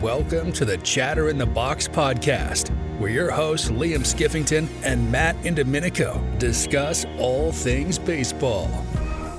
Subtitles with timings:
[0.00, 5.36] Welcome to the Chatter in the Box podcast, where your hosts Liam Skiffington and Matt
[5.42, 8.68] Indominico discuss all things baseball.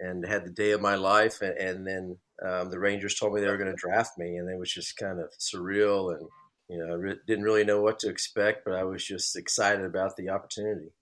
[0.00, 1.40] and had the day of my life.
[1.40, 4.50] And, and then um, the Rangers told me they were going to draft me, and
[4.50, 6.28] it was just kind of surreal and
[6.68, 9.84] you know, I re- didn't really know what to expect, but I was just excited
[9.84, 10.92] about the opportunity.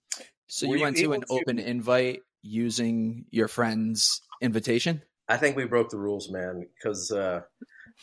[0.47, 1.27] So you, you went to an to...
[1.29, 5.01] open invite using your friend's invitation?
[5.27, 7.41] I think we broke the rules, man, because uh,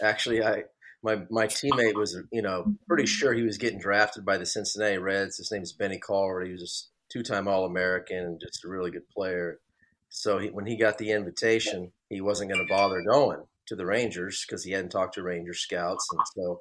[0.02, 0.64] actually, I
[1.02, 4.98] my my teammate was, you know, pretty sure he was getting drafted by the Cincinnati
[4.98, 5.36] Reds.
[5.36, 6.46] His name is Benny Callard.
[6.46, 9.60] He was a two-time All-American and just a really good player.
[10.08, 13.86] So he, when he got the invitation, he wasn't going to bother going to the
[13.86, 16.60] Rangers because he hadn't talked to Ranger scouts, and so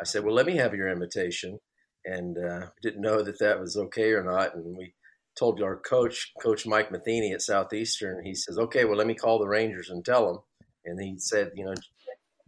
[0.00, 1.58] I said, "Well, let me have your invitation,"
[2.04, 4.54] and uh, didn't know that that was okay or not.
[4.54, 4.94] And we
[5.40, 8.24] told our coach, Coach Mike Matheny at Southeastern.
[8.24, 10.38] He says, "Okay, well, let me call the Rangers and tell them."
[10.84, 11.74] And he said, "You know,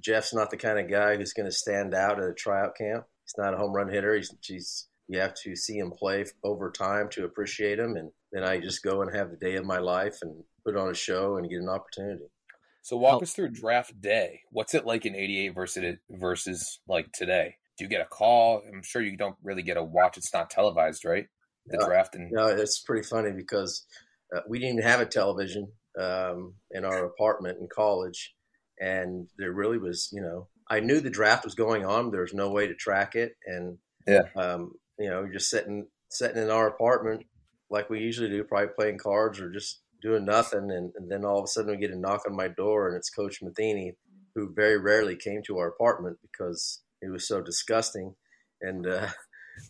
[0.01, 3.07] Jeff's not the kind of guy who's going to stand out at a tryout camp.
[3.25, 4.15] He's not a home run hitter.
[4.15, 7.97] He's, he's you have to see him play over time to appreciate him.
[7.97, 10.91] And then I just go and have the day of my life and put on
[10.91, 12.25] a show and get an opportunity.
[12.83, 14.41] So walk us through draft day.
[14.51, 17.57] What's it like in '88 versus versus like today?
[17.79, 18.63] Do you get a call?
[18.67, 20.17] I'm sure you don't really get a watch.
[20.17, 21.27] It's not televised, right?
[21.67, 23.87] The no, draft and no, it's pretty funny because
[24.35, 28.35] uh, we didn't even have a television um, in our apartment in college,
[28.81, 32.11] and there really was, you know, I knew the draft was going on.
[32.11, 36.43] There was no way to track it, and yeah, um, you know, just sitting sitting
[36.43, 37.27] in our apartment
[37.73, 41.39] like we usually do, probably playing cards or just doing nothing, and, and, then all
[41.39, 43.95] of a sudden we get a knock on my door, and it's Coach Matheny,
[44.35, 48.15] who very rarely came to our apartment because it was so disgusting,
[48.61, 49.09] and uh,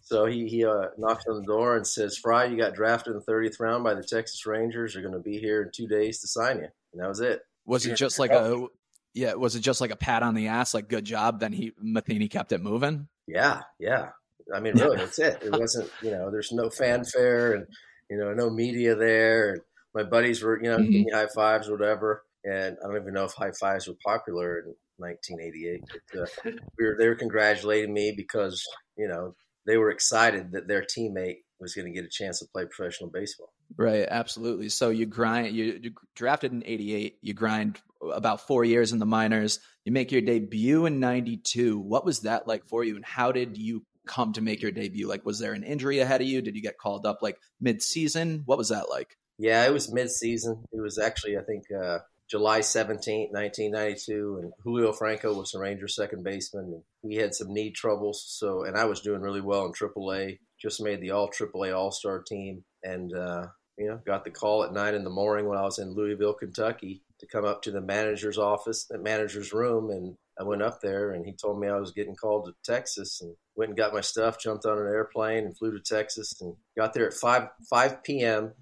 [0.02, 3.18] so he he uh, knocks on the door and says, "Frye, you got drafted in
[3.18, 4.94] the thirtieth round by the Texas Rangers.
[4.94, 7.42] You're going to be here in two days to sign you," and that was it.
[7.64, 8.66] Was it just like a
[9.14, 9.34] yeah?
[9.34, 11.40] Was it just like a pat on the ass, like "good job"?
[11.40, 13.08] Then he Matheny kept it moving.
[13.26, 14.10] Yeah, yeah.
[14.52, 15.42] I mean, really, that's it.
[15.42, 17.66] It wasn't, you know, there's no fanfare and
[18.12, 19.52] you know, no media there.
[19.52, 19.62] And
[19.94, 20.90] my buddies were, you know, mm-hmm.
[20.90, 22.24] giving me high fives or whatever.
[22.44, 25.82] And I don't even know if high fives were popular in 1988.
[26.12, 28.62] But, uh, we were, they were congratulating me because,
[28.98, 29.34] you know,
[29.66, 33.10] they were excited that their teammate was going to get a chance to play professional
[33.10, 33.52] baseball.
[33.76, 34.68] Right, absolutely.
[34.68, 37.80] So you grind, you, you, drafted in 88, you grind
[38.12, 41.78] about four years in the minors, you make your debut in 92.
[41.78, 42.96] What was that like for you?
[42.96, 45.06] And how did you come to make your debut?
[45.06, 46.42] Like, was there an injury ahead of you?
[46.42, 48.42] Did you get called up like mid season?
[48.44, 49.16] What was that like?
[49.38, 50.62] Yeah, it was mid-season.
[50.72, 51.98] It was actually, I think, uh,
[52.32, 56.82] July 17, 1992, and Julio Franco was the Rangers' second baseman.
[57.02, 60.38] We had some knee troubles, so and I was doing really well in AAA.
[60.58, 64.64] Just made the All AAA All Star team, and uh, you know, got the call
[64.64, 67.70] at nine in the morning when I was in Louisville, Kentucky, to come up to
[67.70, 71.68] the manager's office, the manager's room, and I went up there and he told me
[71.68, 74.86] I was getting called to Texas and went and got my stuff, jumped on an
[74.86, 78.52] airplane and flew to Texas and got there at 5, 5 p.m.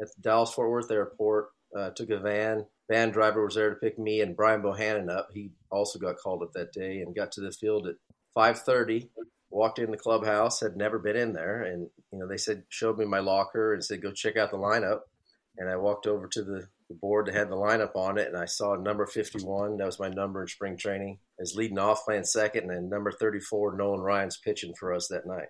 [0.00, 1.48] at the Dallas Fort Worth airport.
[1.76, 2.64] Uh, took a van.
[2.90, 5.28] Van driver was there to pick me and Brian Bohanon up.
[5.32, 7.96] He also got called up that day and got to the field at
[8.36, 9.10] 5:30.
[9.50, 12.98] Walked in the clubhouse, had never been in there, and you know they said showed
[12.98, 15.00] me my locker and said go check out the lineup.
[15.56, 18.36] And I walked over to the the board that had the lineup on it, and
[18.36, 19.76] I saw number 51.
[19.76, 21.18] That was my number in spring training.
[21.38, 25.08] I was leading off, playing second, and then number 34, Nolan Ryan's pitching for us
[25.08, 25.48] that night.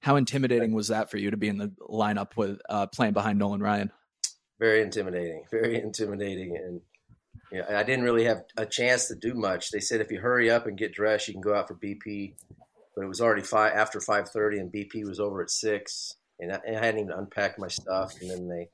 [0.00, 3.38] How intimidating was that for you to be in the lineup with uh, playing behind
[3.38, 3.90] Nolan Ryan?
[4.64, 6.80] Very intimidating, very intimidating, and
[7.52, 9.70] you know, I didn't really have a chance to do much.
[9.70, 12.32] They said if you hurry up and get dressed, you can go out for BP,
[12.96, 16.60] but it was already five after 5:30, and BP was over at six, and I,
[16.66, 18.70] I hadn't even unpacked my stuff, and then they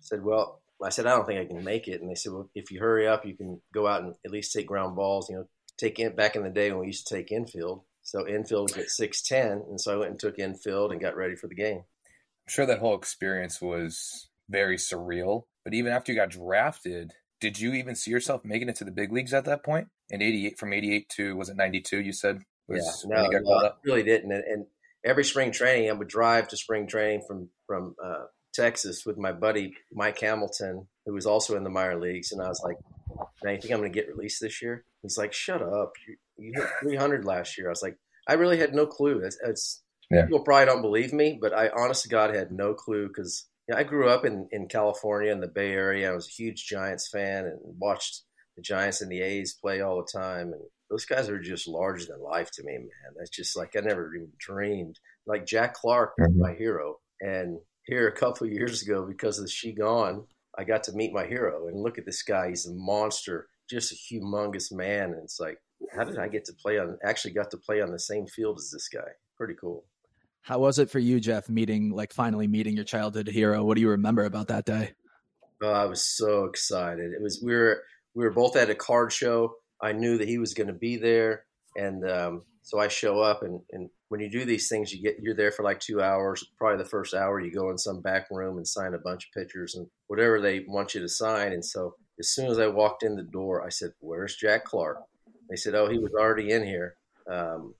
[0.00, 2.00] said, "Well, I said, I don't think I can make it.
[2.00, 4.52] And they said, well, if you hurry up, you can go out and at least
[4.52, 5.28] take ground balls.
[5.28, 7.82] You know, take in back in the day when we used to take infield.
[8.02, 11.16] So infield was at six ten, and so I went and took infield and got
[11.16, 11.78] ready for the game.
[11.78, 15.42] I'm sure that whole experience was very surreal.
[15.64, 18.90] But even after you got drafted, did you even see yourself making it to the
[18.90, 19.88] big leagues at that point?
[20.10, 22.00] In '88, from '88 to was it '92?
[22.00, 24.32] You said was yeah, no, no I really didn't.
[24.32, 24.66] And, and,
[25.04, 29.32] every spring training, I would drive to spring training from from uh, Texas with my
[29.32, 32.76] buddy Mike Hamilton, who was also in the minor leagues, and I was like,
[33.42, 35.92] "Man, you think I'm going to get released this year?" He's like, "Shut up!
[36.06, 37.96] You, you hit 300 last year." I was like,
[38.26, 40.22] "I really had no clue." It's, it's yeah.
[40.22, 43.74] people probably don't believe me, but I, honest to God, had no clue because you
[43.74, 46.10] know, I grew up in in California in the Bay Area.
[46.10, 48.22] I was a huge Giants fan and watched
[48.56, 52.06] the Giants and the A's play all the time, and those guys are just larger
[52.06, 53.14] than life to me, man.
[53.16, 54.98] That's just like I never even dreamed.
[55.26, 56.40] Like Jack Clark, mm-hmm.
[56.40, 60.24] my hero, and here a couple of years ago because of She Gone.
[60.56, 62.48] I got to meet my hero and look at this guy.
[62.48, 65.12] He's a monster, just a humongous man.
[65.12, 65.58] And it's like,
[65.94, 66.98] how did I get to play on?
[67.04, 69.08] Actually, got to play on the same field as this guy.
[69.36, 69.84] Pretty cool.
[70.42, 71.48] How was it for you, Jeff?
[71.48, 73.64] Meeting, like, finally meeting your childhood hero.
[73.64, 74.92] What do you remember about that day?
[75.62, 77.12] Oh, I was so excited.
[77.12, 77.82] It was we were
[78.14, 79.54] we were both at a card show.
[79.82, 81.44] I knew that he was going to be there,
[81.76, 85.16] and um, so I show up, and, and when you do these things, you get
[85.20, 86.44] you're there for like two hours.
[86.56, 89.40] Probably the first hour, you go in some back room and sign a bunch of
[89.40, 91.52] pictures and whatever they want you to sign.
[91.52, 94.98] And so as soon as I walked in the door, I said, "Where's Jack Clark?"
[95.50, 96.96] They said, "Oh, he was already in here.
[97.30, 97.74] Um,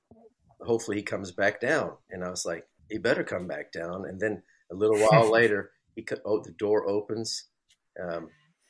[0.61, 4.21] hopefully, he comes back down." And I was like, "He better come back down." And
[4.21, 7.47] then a little while later, he oh, the door opens.
[8.01, 8.29] Um,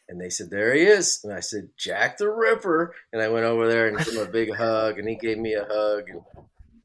[0.09, 3.45] and they said, "There he is." And I said, "Jack the Ripper." And I went
[3.45, 6.09] over there and gave him a big hug, and he gave me a hug.
[6.09, 6.23] And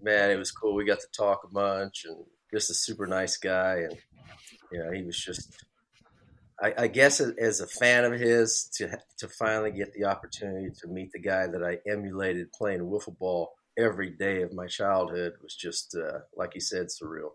[0.01, 0.75] man, it was cool.
[0.75, 2.17] We got to talk a bunch, and
[2.51, 3.97] just a super nice guy, and
[4.71, 5.63] you know, he was just.
[6.61, 10.87] I, I guess as a fan of his, to to finally get the opportunity to
[10.87, 15.55] meet the guy that I emulated playing wiffle ball every day of my childhood was
[15.55, 17.31] just, uh, like you said, surreal.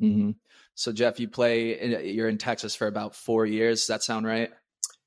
[0.00, 0.30] Mm-hmm.
[0.74, 2.12] So, Jeff, you play.
[2.12, 3.80] You're in Texas for about four years.
[3.80, 4.50] Does that sound right?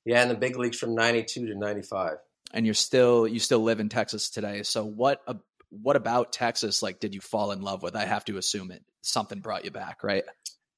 [0.04, 2.16] Yeah, in the big leagues from '92 to '95.
[2.54, 4.62] And you're still you still live in Texas today.
[4.62, 5.22] So, what
[5.70, 6.82] what about Texas?
[6.82, 7.94] Like, did you fall in love with?
[7.94, 10.24] I have to assume it something brought you back, right?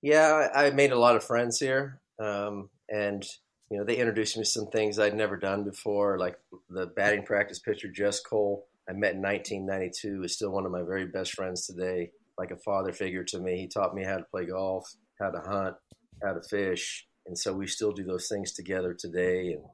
[0.02, 3.24] Yeah, I made a lot of friends here, um, and
[3.70, 6.38] you know they introduced me to some things I'd never done before, like
[6.68, 8.66] the batting practice pitcher Jess Cole.
[8.88, 12.56] I met in 1992 is still one of my very best friends today, like a
[12.56, 13.58] father figure to me.
[13.60, 14.90] He taught me how to play golf,
[15.20, 15.76] how to hunt,
[16.22, 19.52] how to fish, and so we still do those things together today.
[19.52, 19.64] And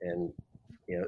[0.00, 0.32] and
[0.88, 1.06] you know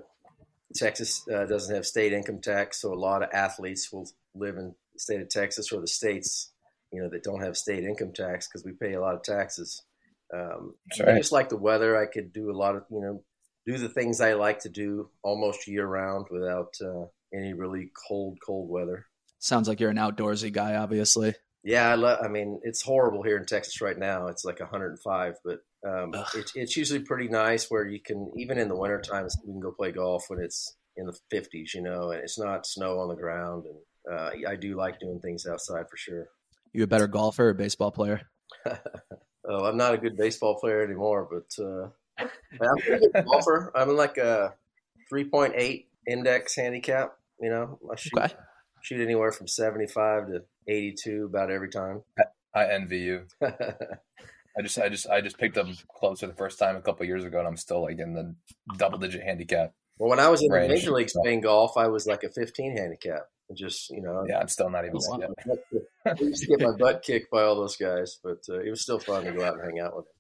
[0.75, 4.75] Texas uh, doesn't have state income tax, so a lot of athletes will live in
[4.93, 6.53] the state of Texas or the states,
[6.93, 9.83] you know, that don't have state income tax because we pay a lot of taxes.
[10.35, 11.15] Um, right.
[11.15, 11.97] I just like the weather.
[11.97, 13.23] I could do a lot of, you know,
[13.67, 18.39] do the things I like to do almost year round without uh, any really cold,
[18.45, 19.07] cold weather.
[19.39, 21.35] Sounds like you're an outdoorsy guy, obviously.
[21.63, 22.19] Yeah, I, love.
[22.23, 24.29] I mean, it's horrible here in Texas right now.
[24.29, 28.69] It's like 105, but um, it, it's usually pretty nice where you can, even in
[28.69, 32.21] the wintertime, we can go play golf when it's in the 50s, you know, and
[32.21, 33.65] it's not snow on the ground.
[33.67, 36.29] And uh, I do like doing things outside for sure.
[36.73, 38.23] You a better golfer or baseball player?
[38.67, 41.89] oh, I'm not a good baseball player anymore, but uh,
[42.61, 43.73] I'm a good golfer.
[43.75, 44.55] I'm like a
[45.13, 47.15] 3.8 index handicap.
[47.41, 48.35] You know, I shoot, okay.
[48.83, 52.03] shoot anywhere from 75 to 82 about every time.
[52.55, 53.27] I envy you.
[53.43, 57.07] I just, I just, I just picked up clubs for the first time a couple
[57.07, 58.35] years ago, and I'm still like in the
[58.77, 59.73] double digit handicap.
[59.99, 60.69] Well, when I was in range.
[60.69, 63.23] the major leagues playing golf, I was like a 15 handicap.
[63.55, 64.99] Just you know, yeah, I'm still not even.
[66.05, 68.83] I used to get my butt kicked by all those guys, but uh, it was
[68.83, 70.15] still fun to go out and hang out with them.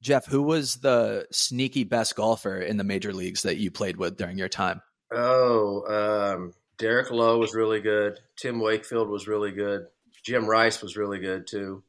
[0.00, 4.16] Jeff, who was the sneaky best golfer in the major leagues that you played with
[4.16, 4.80] during your time?
[5.14, 8.18] Oh, um, Derek Lowe was really good.
[8.36, 9.86] Tim Wakefield was really good.
[10.22, 11.82] Jim Rice was really good too.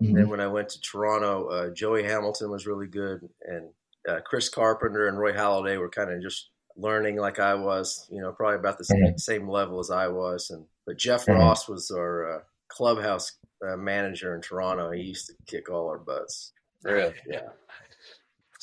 [0.00, 0.14] Mm-hmm.
[0.14, 3.68] Then when I went to Toronto, uh, Joey Hamilton was really good, and
[4.08, 8.20] uh, Chris Carpenter and Roy Halladay were kind of just learning like I was, you
[8.20, 9.16] know, probably about the same, mm-hmm.
[9.16, 10.50] same level as I was.
[10.50, 11.38] And but Jeff mm-hmm.
[11.38, 13.32] Ross was our uh, clubhouse
[13.66, 14.90] uh, manager in Toronto.
[14.90, 16.52] He used to kick all our butts.
[16.82, 17.14] Really?
[17.26, 17.48] Yeah.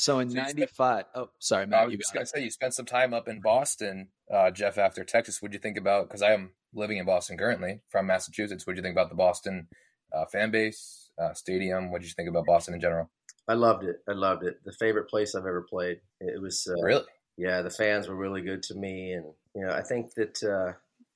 [0.01, 1.81] So in '95, oh, sorry, Matt.
[1.81, 5.03] I was going to say you spent some time up in Boston, uh, Jeff, after
[5.03, 5.43] Texas.
[5.43, 6.07] What'd you think about?
[6.07, 8.65] Because I am living in Boston currently, from Massachusetts.
[8.65, 9.67] What'd you think about the Boston
[10.11, 11.91] uh, fan base, uh, stadium?
[11.91, 13.11] What'd you think about Boston in general?
[13.47, 13.97] I loved it.
[14.09, 14.55] I loved it.
[14.65, 15.97] The favorite place I've ever played.
[16.19, 17.05] It was uh, really,
[17.37, 17.61] yeah.
[17.61, 20.73] The fans were really good to me, and you know, I think that uh,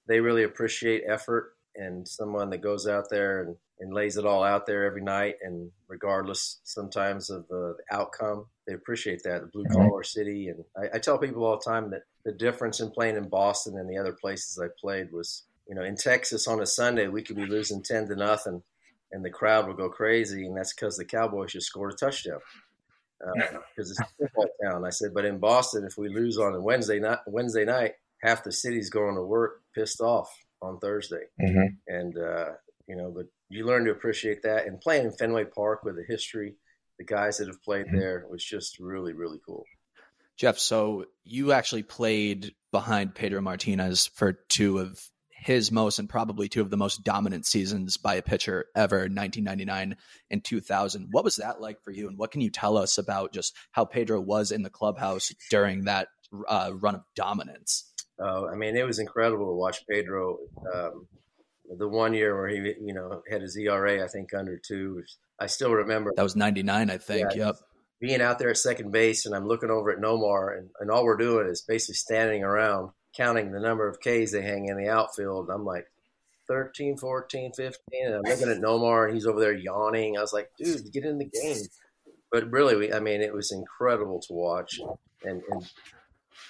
[0.08, 4.44] they really appreciate effort and someone that goes out there and, and lays it all
[4.44, 9.41] out there every night, and regardless sometimes of the outcome, they appreciate that.
[9.41, 12.79] The blue collar city, and I, I tell people all the time that the difference
[12.79, 16.48] in playing in Boston and the other places I played was, you know, in Texas
[16.48, 18.63] on a Sunday we could be losing ten to nothing
[19.15, 22.39] and the crowd would go crazy, and that's because the Cowboys just scored a touchdown.
[23.17, 24.86] Because uh, it's a football town.
[24.86, 28.44] I said, but in Boston, if we lose on a Wednesday night, Wednesday night, half
[28.44, 30.29] the city's going to work pissed off
[30.62, 31.75] on Thursday, mm-hmm.
[31.88, 32.51] and uh,
[32.88, 34.65] you know, but you learn to appreciate that.
[34.65, 36.55] And playing in Fenway Park with the history,
[36.97, 37.97] the guys that have played mm-hmm.
[37.97, 39.65] there was just really, really cool.
[40.37, 44.99] Jeff, so you actually played behind Pedro Martinez for two of
[45.45, 49.95] his most and probably two of the most dominant seasons by a pitcher ever 1999
[50.31, 53.31] and 2000 what was that like for you and what can you tell us about
[53.31, 56.07] just how pedro was in the clubhouse during that
[56.47, 60.37] uh, run of dominance uh, i mean it was incredible to watch pedro
[60.73, 61.05] um,
[61.77, 65.01] the one year where he you know had his era i think under two
[65.39, 67.55] i still remember that was 99 i think yeah, yep
[68.00, 71.05] being out there at second base and i'm looking over at nomar and, and all
[71.05, 74.89] we're doing is basically standing around counting the number of Ks they hang in the
[74.89, 75.50] outfield.
[75.50, 75.88] I'm like
[76.48, 78.05] 13, 14, 15.
[78.05, 80.17] And I'm looking at Nomar and he's over there yawning.
[80.17, 81.63] I was like, dude, get in the game.
[82.31, 84.79] But really, we, I mean, it was incredible to watch.
[85.24, 85.65] And, and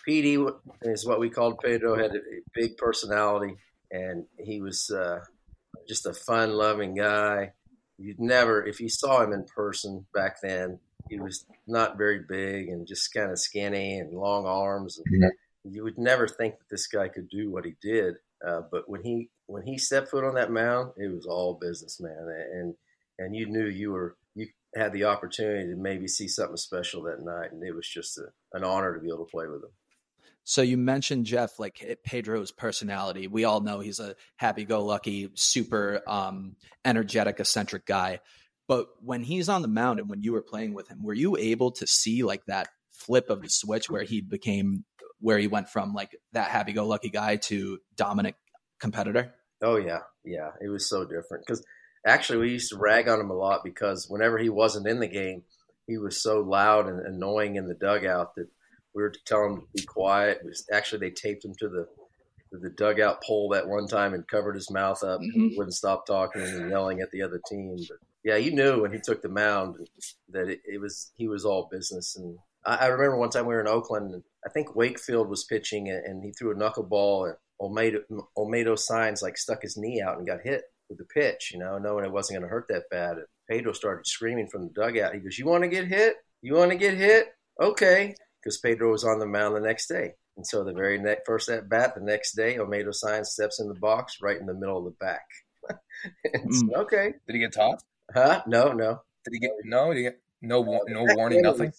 [0.07, 2.19] PD is what we called Pedro, had a,
[2.53, 3.55] big personality.
[3.95, 5.19] And he was uh,
[5.87, 7.53] just a fun loving guy.
[7.97, 12.67] You'd never, if you saw him in person back then, he was not very big
[12.67, 14.97] and just kind of skinny and long arms.
[14.97, 15.29] And, mm-hmm
[15.69, 18.15] you would never think that this guy could do what he did.
[18.45, 21.99] Uh, but when he when he stepped foot on that mound, it was all business,
[21.99, 22.75] man, and
[23.17, 27.23] and you knew you were you had the opportunity to maybe see something special that
[27.23, 29.71] night, and it was just a, an honor to be able to play with him.
[30.43, 33.27] So you mentioned Jeff, like Pedro's personality.
[33.27, 38.19] We all know he's a happy-go-lucky, super um, energetic, eccentric guy.
[38.67, 41.35] But when he's on the mound and when you were playing with him, were you
[41.37, 44.85] able to see like that flip of the switch where he became
[45.19, 48.35] where he went from like that happy go lucky guy to dominant
[48.79, 49.33] competitor?
[49.63, 50.51] Oh yeah, yeah.
[50.61, 51.63] It was so different because
[52.05, 55.07] actually we used to rag on him a lot because whenever he wasn't in the
[55.07, 55.43] game,
[55.87, 58.47] he was so loud and annoying in the dugout that
[58.95, 60.39] we were to tell him to be quiet.
[60.43, 61.87] Was, actually, they taped him to the
[62.51, 65.39] to the dugout pole that one time and covered his mouth up mm-hmm.
[65.39, 67.75] and wouldn't stop talking and yelling at the other team.
[67.89, 69.75] But yeah, you knew when he took the mound
[70.29, 73.61] that it, it was he was all business and I, remember one time we were
[73.61, 77.99] in Oakland, and I think Wakefield was pitching, and he threw a knuckleball, and Olmedo,
[78.37, 81.77] Olmedo Saenz like stuck his knee out and got hit with the pitch, you know,
[81.77, 83.17] knowing it wasn't going to hurt that bad.
[83.17, 85.13] And Pedro started screaming from the dugout.
[85.13, 86.15] He goes, "You want to get hit?
[86.41, 87.27] You want to get hit?
[87.61, 90.11] Okay." Because Pedro was on the mound the next day.
[90.37, 93.67] And so the very next first at bat, the next day, Olmedo Saenz steps in
[93.67, 95.25] the box right in the middle of the back.
[96.35, 96.73] mm.
[96.75, 97.13] okay.
[97.25, 97.85] Did he get tossed?
[98.13, 98.43] Huh?
[98.45, 99.01] No, no.
[99.23, 99.93] Did he get no?
[99.93, 100.61] Did he get no?
[100.87, 101.41] No warning.
[101.41, 101.73] Nothing.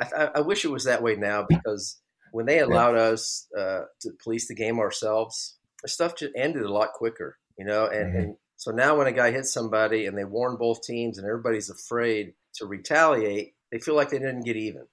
[0.00, 2.00] I, I, wish it was that way now because
[2.32, 6.72] when they allowed us uh, to police the game ourselves, the stuff just ended a
[6.72, 7.86] lot quicker, you know.
[7.86, 8.18] And, mm-hmm.
[8.18, 11.70] and so now when a guy hits somebody and they warn both teams and everybody's
[11.70, 14.86] afraid to retaliate, they feel like they didn't get even,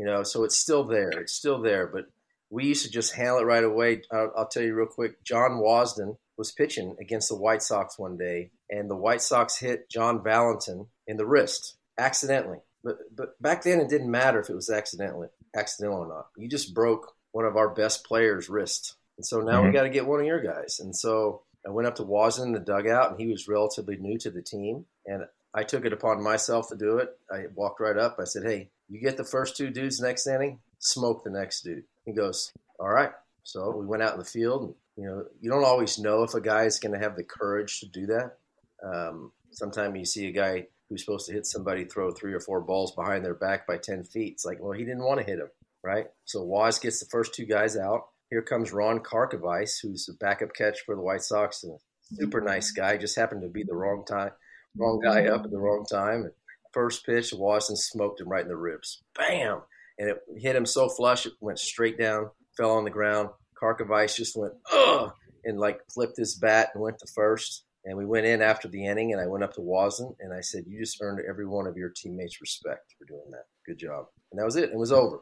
[0.00, 0.22] you know.
[0.22, 2.06] So it's still there, it's still there, but
[2.50, 4.02] we used to just handle it right away.
[4.12, 5.22] I'll, I'll tell you real quick.
[5.22, 9.90] John Wasdin was pitching against the White Sox one day, and the White Sox hit
[9.90, 14.54] John Valentin in the wrist accidentally but but back then it didn't matter if it
[14.54, 16.28] was accidentally accidental or not.
[16.36, 19.68] You just broke one of our best players' wrist, and so now mm-hmm.
[19.68, 20.80] we got to get one of your guys.
[20.80, 24.18] And so I went up to Wasdin in the dugout, and he was relatively new
[24.18, 27.10] to the team, and I took it upon myself to do it.
[27.30, 28.16] I walked right up.
[28.18, 31.84] I said, "Hey, you get the first two dudes next inning, smoke the next dude."
[32.04, 35.50] He goes, "All right." So we went out in the field, and you know, you
[35.50, 38.36] don't always know if a guy is going to have the courage to do that.
[38.82, 42.60] Um, sometimes you see a guy who's supposed to hit somebody throw three or four
[42.60, 44.32] balls behind their back by 10 feet.
[44.32, 45.50] It's like, well, he didn't want to hit him,
[45.82, 46.06] right?
[46.24, 48.08] So Waz gets the first two guys out.
[48.28, 52.40] here comes Ron Karkovice, who's a backup catch for the White Sox and a super
[52.40, 52.96] nice guy.
[52.96, 54.32] Just happened to be the wrong time,
[54.76, 56.22] wrong guy up at the wrong time.
[56.22, 56.32] And
[56.72, 59.02] first pitch, Wasdin smoked him right in the ribs.
[59.16, 59.62] Bam!
[59.98, 63.28] And it hit him so flush, it went straight down, fell on the ground.
[63.60, 65.12] Karkovice just went, ugh,
[65.44, 67.64] and like flipped his bat and went to first.
[67.84, 70.42] And we went in after the inning, and I went up to Wasdin and I
[70.42, 73.46] said, "You just earned every one of your teammates' respect for doing that.
[73.66, 74.70] Good job." And that was it.
[74.70, 75.20] It was over.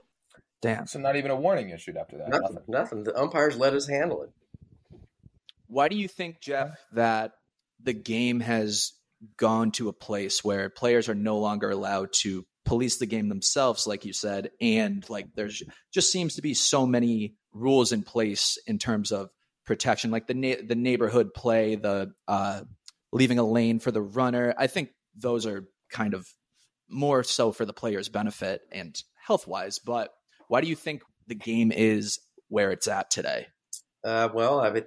[0.60, 0.88] Damn.
[0.88, 2.30] So not even a warning issued after that.
[2.30, 2.42] Nothing.
[2.42, 2.64] Nothing.
[2.68, 3.04] Nothing.
[3.04, 4.30] The umpires let us handle it.
[5.68, 7.34] Why do you think, Jeff, that
[7.80, 8.92] the game has
[9.36, 13.86] gone to a place where players are no longer allowed to police the game themselves,
[13.86, 18.58] like you said, and like there's just seems to be so many rules in place
[18.66, 19.30] in terms of
[19.64, 22.60] protection, like the na- the neighborhood play, the uh,
[23.12, 24.54] leaving a lane for the runner.
[24.56, 26.26] I think those are kind of
[26.88, 29.78] more so for the player's benefit and health wise.
[29.78, 30.10] But
[30.48, 33.46] why do you think the game is where it's at today?
[34.04, 34.84] Uh, well, I've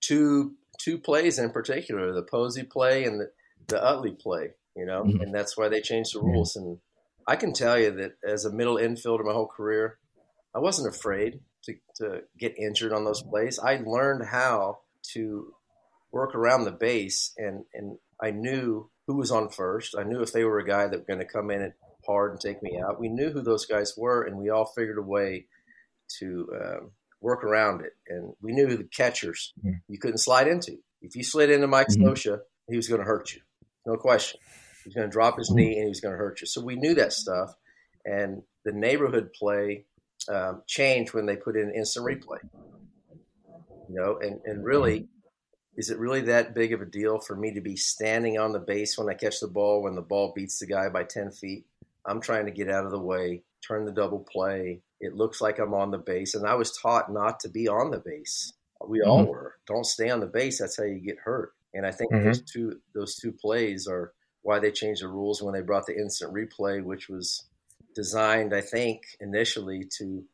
[0.00, 3.30] two two plays in particular: the Posey play and the,
[3.72, 4.54] the Utley play.
[4.74, 5.20] You know, Mhm.
[5.22, 6.56] and that's why they changed the rules.
[6.56, 6.78] And
[7.26, 9.98] I can tell you that as a middle infielder my whole career,
[10.54, 13.58] I wasn't afraid to, to get injured on those plays.
[13.58, 14.78] I learned how
[15.12, 15.54] to
[16.10, 19.94] work around the base, and and I knew who was on first.
[19.96, 21.74] I knew if they were a guy that was going to come in
[22.06, 22.98] hard and take me out.
[23.00, 25.46] We knew who those guys were, and we all figured a way
[26.18, 27.92] to um, work around it.
[28.08, 29.82] And we knew the catchers Mhm.
[29.88, 30.78] you couldn't slide into.
[31.00, 32.02] If you slid into Mike Mhm.
[32.08, 33.40] Scioscia, he was going to hurt you,
[33.86, 34.40] no question.
[34.84, 36.46] He's going to drop his knee and he's going to hurt you.
[36.46, 37.54] So we knew that stuff.
[38.04, 39.84] And the neighborhood play
[40.28, 42.38] um, changed when they put in instant replay.
[43.88, 45.08] You know, and, and really,
[45.76, 48.58] is it really that big of a deal for me to be standing on the
[48.58, 51.66] base when I catch the ball when the ball beats the guy by 10 feet?
[52.06, 54.82] I'm trying to get out of the way, turn the double play.
[55.00, 56.34] It looks like I'm on the base.
[56.34, 58.52] And I was taught not to be on the base.
[58.86, 59.54] We all were.
[59.66, 60.58] Don't stay on the base.
[60.58, 61.52] That's how you get hurt.
[61.74, 62.24] And I think Mhm.
[62.24, 64.12] those two those two plays are
[64.42, 67.44] why they changed the rules when they brought the instant replay, which was
[67.94, 70.24] designed, I think, initially to,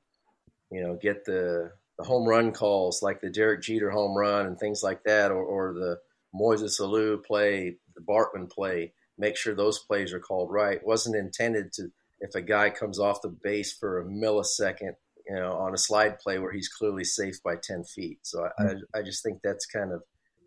[0.71, 4.59] you know, get the the home run calls like the Derek Jeter home run and
[4.59, 5.99] things like that, or, or the
[6.35, 8.93] Moises Alou play, the Bartman play.
[9.17, 10.77] Make sure those plays are called right.
[10.77, 14.95] It wasn't intended to if a guy comes off the base for a millisecond,
[15.27, 18.21] you know, on a slide play where he's clearly safe by ten feet.
[18.23, 20.03] So I, I, I just think that's kind of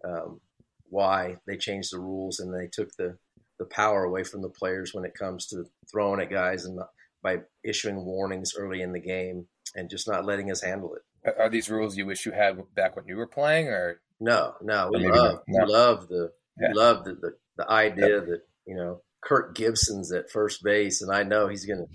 [0.06, 0.42] um,
[0.92, 3.18] why they changed the rules and they took the
[3.58, 6.80] the power away from the players when it comes to throwing at guys and
[7.24, 11.02] by issuing warnings early in the game and just not letting us handle it.
[11.38, 14.90] Are- these rules you wish you had back when you were playing, or No, no,
[14.94, 15.42] we love.
[15.48, 15.66] No.
[15.66, 16.68] we love the Yeah.
[16.70, 21.12] we love the, the the idea that you know Kirk Gibson's at first base, and
[21.12, 21.88] I know he's going to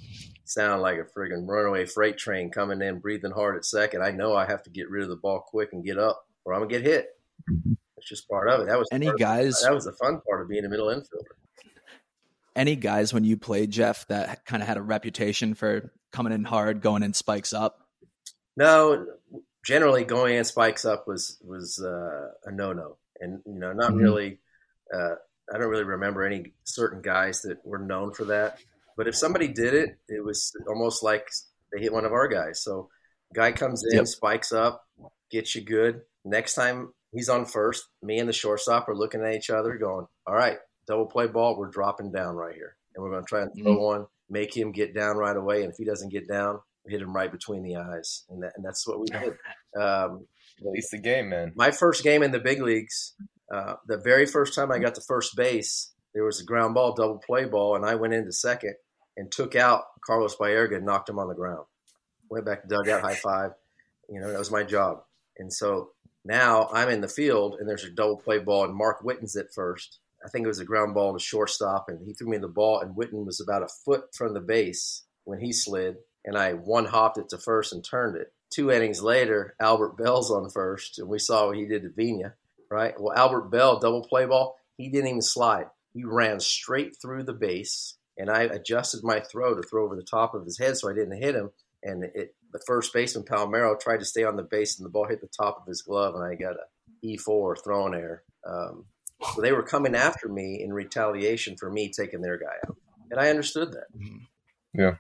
[0.45, 4.05] sound like a friggin' runaway freight train coming in, breathing hard at second.
[4.05, 6.55] I know I have to get rid of the ball quick and get up, or
[6.55, 7.09] I'm gonna get hit.
[7.97, 8.67] It's just part of it.
[8.69, 10.89] That was Any part of- guys, that was the fun part of being a middle
[10.89, 11.35] infielder.
[12.55, 16.45] any guys when you played Jeff that kind of had a reputation for coming in
[16.45, 17.87] hard, going in spikes up?
[18.57, 19.07] No,
[19.65, 23.93] generally going in spikes up was was uh, a no no, and you know not
[23.93, 24.01] Mhm.
[24.01, 24.41] really.
[24.93, 25.17] Uh,
[25.53, 28.59] I don't really remember any certain guys that were known for that.
[28.97, 31.29] But if somebody did it, it was almost like
[31.73, 32.63] they hit one of our guys.
[32.63, 32.89] So
[33.35, 34.07] guy comes in, Yep.
[34.07, 34.87] spikes up,
[35.31, 36.03] gets you good.
[36.25, 40.07] Next time he's on first, me and the shortstop are looking at each other, going,
[40.27, 41.57] "All right, double play ball.
[41.57, 44.73] We're dropping down right here, and we're going to try and throw one, make him
[44.73, 45.63] get down right away.
[45.63, 48.53] And if he doesn't get down, we hit him right between the eyes, and, that,
[48.57, 49.35] and that's what we did.
[49.79, 50.27] Um,
[50.59, 51.53] at least the game, man?
[51.55, 53.13] my first game in the big leagues,
[53.53, 56.95] uh, the very first time I got to first base, there was a ground ball,
[56.95, 58.75] double play ball, and I went into second
[59.19, 61.67] and took out Carlos Baerga and knocked him on the ground.
[62.31, 63.51] Went back to dugout, high five.
[64.09, 65.03] You know, that was my job.
[65.37, 65.91] And so
[66.27, 69.55] now I'm in the field, and there's a double play ball, and Mark Whiten's at
[69.55, 69.99] first.
[70.25, 72.81] I think it was a ground ball to shortstop, and he threw me the ball,
[72.81, 76.87] and Witten was about a foot from the base when he slid, and I one
[76.87, 78.33] hopped it to first and turned it.
[78.51, 82.35] Two innings later, Albert Belle's on first, and we saw what he did to Vina,
[82.71, 82.99] right?
[82.99, 85.67] Well, Albert Belle, double play ball, he didn't even slide.
[85.93, 90.03] He ran straight through the base, and I adjusted my throw to throw over the
[90.03, 91.51] top of his head so I didn't hit him.
[91.83, 95.07] And it, the first baseman, Palmeiro, tried to stay on the base, and the ball
[95.07, 98.23] hit the top of his glove, and I got a E4 thrown error.
[98.49, 98.87] Um,
[99.35, 102.77] so they were coming after me in retaliation for me taking their guy out.
[103.11, 103.87] And I understood that.
[104.75, 104.97] Yeah.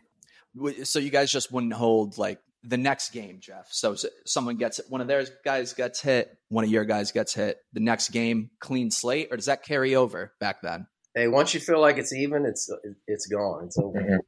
[0.84, 3.68] So you guys just wouldn't hold like the next game, Jeff.
[3.70, 7.34] So s- someone gets one of their guys gets hit, one of your guys gets
[7.34, 7.58] hit.
[7.72, 10.86] The next game, clean slate, or does that carry over back then?
[11.14, 12.70] Hey, once you feel like it's even, it's
[13.06, 13.64] it's gone.
[13.66, 14.20] It's over.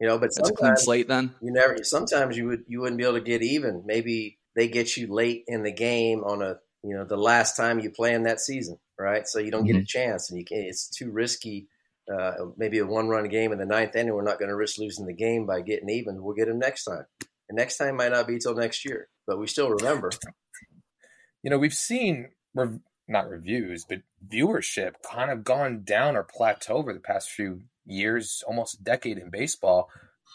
[0.00, 1.34] You know, but It's a clean sometimes slate then.
[1.42, 1.82] you never.
[1.82, 3.82] Sometimes you would you wouldn't be able to get even.
[3.84, 7.80] Maybe they get you late in the game on a you know the last time
[7.80, 9.26] you play in that season, right?
[9.26, 9.72] So you don't mm-hmm.
[9.72, 11.68] get a chance, and you can't, It's too risky.
[12.10, 14.14] Uh, maybe a one-run game in the ninth inning.
[14.14, 16.22] We're not going to risk losing the game by getting even.
[16.22, 17.04] We'll get them next time.
[17.48, 20.10] And next time might not be till next year, but we still remember.
[21.42, 26.76] You know, we've seen rev- not reviews, but viewership kind of gone down or plateau
[26.76, 29.88] over the past few years, almost a decade in baseball.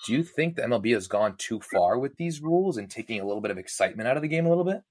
[0.05, 3.25] Do you think the MLB has gone too far with these rules and taking a
[3.25, 4.81] little bit of excitement out of the game a little bit?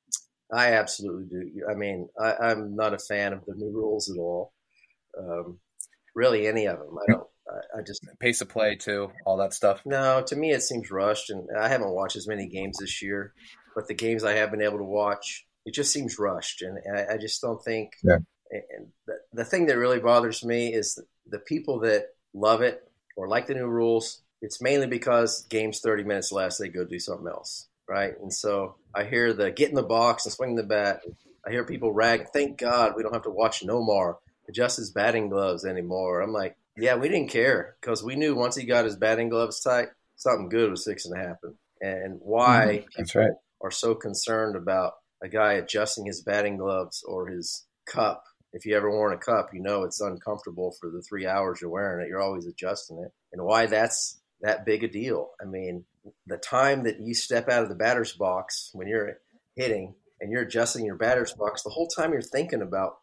[0.53, 1.67] I absolutely do.
[1.71, 4.53] I mean, I, am not a fan of the new rules at all.
[5.19, 5.59] Um,
[6.15, 6.97] really, any of them.
[6.99, 7.27] I don't.
[7.49, 9.81] I, I, just pace of play too, all that stuff.
[9.85, 13.33] No, to me it seems rushed, and I haven't watched as many games this year.
[13.75, 16.99] But the games I have been able to watch, it just seems rushed, and, and
[16.99, 17.93] I, I, just don't think.
[18.05, 18.19] Yeah.
[18.51, 22.89] And the, the thing that really bothers me is the, the people that love it
[23.17, 24.23] or like the new rules.
[24.41, 28.15] It's mainly because games thirty minutes less, they go do something else, right?
[28.21, 31.03] And so I hear the get in the box and swing the bat.
[31.47, 32.29] I hear people rag.
[32.33, 34.17] Thank God we don't have to watch Nomar
[34.49, 36.21] adjust his batting gloves anymore.
[36.21, 39.61] I'm like, yeah, we didn't care because we knew once he got his batting gloves
[39.61, 41.55] tight, something good was fixing to happen.
[41.81, 42.87] And why mm-hmm.
[42.97, 43.33] That's right.
[43.61, 48.25] are so concerned about a guy adjusting his batting gloves or his cup.
[48.53, 51.71] If you ever worn a cup, you know it's uncomfortable for the three hours you're
[51.71, 52.09] wearing it.
[52.09, 53.13] You're always adjusting it.
[53.33, 55.31] And why that's that big a deal.
[55.41, 55.85] I mean,
[56.27, 59.19] the time that you step out of the batter's box when you're
[59.57, 62.99] hitting and you're adjusting your batter's box, the whole time you're thinking about,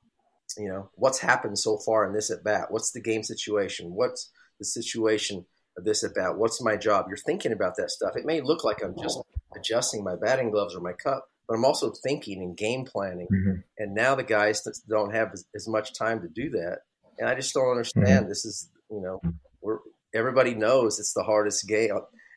[0.58, 2.68] you know, what's happened so far in this at bat?
[2.70, 3.94] What's the game situation?
[3.94, 5.46] What's the situation
[5.78, 6.38] of this at bat?
[6.38, 7.06] What's my job?
[7.08, 8.16] You're thinking about that stuff.
[8.16, 9.26] It may look like I'm just oh.
[9.56, 13.28] adjusting my batting gloves or my cup, but I'm also thinking and game planning.
[13.34, 13.62] Mm-hmm.
[13.80, 16.82] And now the guys don't have as, as, much time to do that.
[17.18, 18.06] And I just don't understand.
[18.06, 18.30] Mm-hmm.
[18.30, 19.20] This is, you know,
[19.60, 19.80] we're
[20.14, 21.92] everybody knows it's the hardest game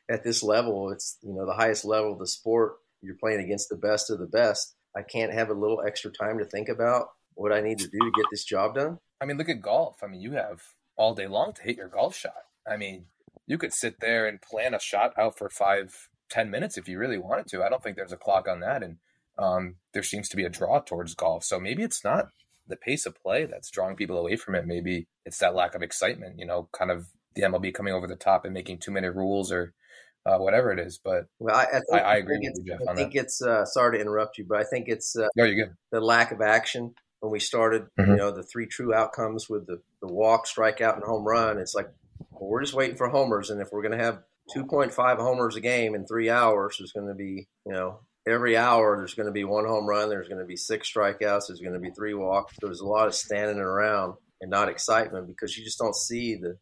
[0.09, 0.91] at this level.
[0.91, 2.73] It's you know the highest level of the sport.
[3.01, 4.75] You're playing against the best of the best.
[4.95, 7.99] I can't have a little extra time to think about what I need to do
[7.99, 8.99] to get this job done.
[9.21, 9.97] I mean, look at golf.
[10.03, 10.61] I mean, you have
[10.95, 12.33] all day long to hit your golf shot.
[12.67, 13.05] I mean,
[13.47, 16.97] you could sit there and plan a shot out for five, ten minutes if you
[16.97, 17.63] really wanted to.
[17.63, 18.97] I don't think there's a clock on that, and
[19.37, 21.43] um, there seems to be a draw towards golf.
[21.43, 22.29] So maybe it's not
[22.67, 24.65] the pace of play that's drawing people away from it.
[24.65, 26.39] Maybe it's that lack of excitement.
[26.39, 29.51] You know, kind of the MLB coming over the top and making too many rules
[29.51, 29.73] or
[30.25, 30.99] uh, whatever it is.
[31.03, 32.79] But well, I, I, think, I, I agree with you, Jeff.
[32.89, 33.19] I think that.
[33.21, 35.75] it's uh, sorry to interrupt you, but I think it's uh, no, you're good.
[35.91, 38.11] The lack of action when we started, mm-hmm.
[38.11, 41.59] you know, the three true outcomes with the the walk, strikeout, and home run.
[41.59, 41.89] It's like
[42.31, 44.23] well, we're just waiting for homers, and if we're going to have
[44.55, 48.97] 2.5 homers a game in three hours, is going to be, you know, every hour
[48.97, 51.73] there's going to be one home run, there's going to be six strikeouts, there's going
[51.73, 52.55] to be three walks.
[52.61, 56.57] There's a lot of standing around and not excitement because you just don't see the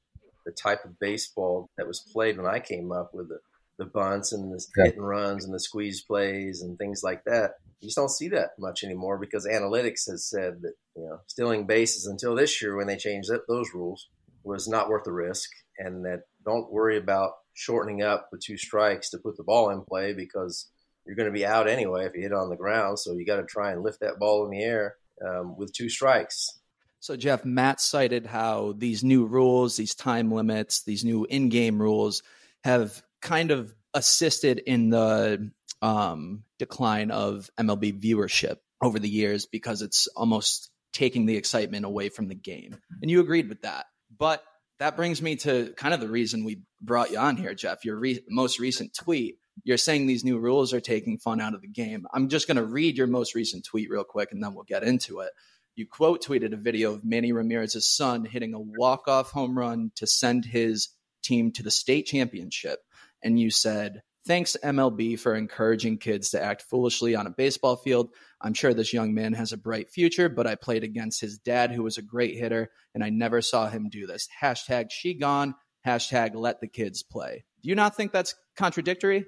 [0.45, 3.37] the type of baseball that was played when I came up with the,
[3.77, 7.51] the bunts and the hit and runs and the squeeze plays and things like that.
[7.79, 11.65] You just don't see that much anymore because analytics has said that you know stealing
[11.65, 14.07] bases until this year when they changed that, those rules
[14.43, 19.09] was not worth the risk, and that don't worry about shortening up the two strikes
[19.09, 20.69] to put the ball in play because
[21.05, 22.99] you're going to be out anyway if you hit on the ground.
[22.99, 25.89] So you got to try and lift that ball in the air um, with two
[25.89, 26.59] strikes.
[26.99, 31.81] So, Jeff, Matt cited how these new rules, these time limits, these new in game
[31.81, 32.21] rules
[32.63, 39.81] have kind of assisted in the um, decline of MLB viewership over the years because
[39.81, 42.77] it's almost taking the excitement away from the game.
[43.01, 43.85] And you agreed with that.
[44.15, 44.43] But
[44.81, 47.85] that brings me to kind of the reason we brought you on here, Jeff.
[47.85, 51.61] Your re- most recent tweet, you're saying these new rules are taking fun out of
[51.61, 52.05] the game.
[52.13, 54.83] I'm just going to read your most recent tweet real quick and then we'll get
[54.83, 55.31] into it
[55.75, 60.07] you quote tweeted a video of Manny Ramirez's son hitting a walk-off home run to
[60.07, 60.89] send his
[61.23, 62.79] team to the state championship.
[63.23, 68.09] And you said, Thanks, MLB, for encouraging kids to act foolishly on a baseball field.
[68.39, 71.71] I'm sure this young man has a bright future, but I played against his dad,
[71.71, 74.27] who was a great hitter, and I never saw him do this.
[74.39, 75.55] Hashtag she gone,
[75.85, 77.45] hashtag let the kids play.
[77.63, 79.25] Do you not think that's contradictory?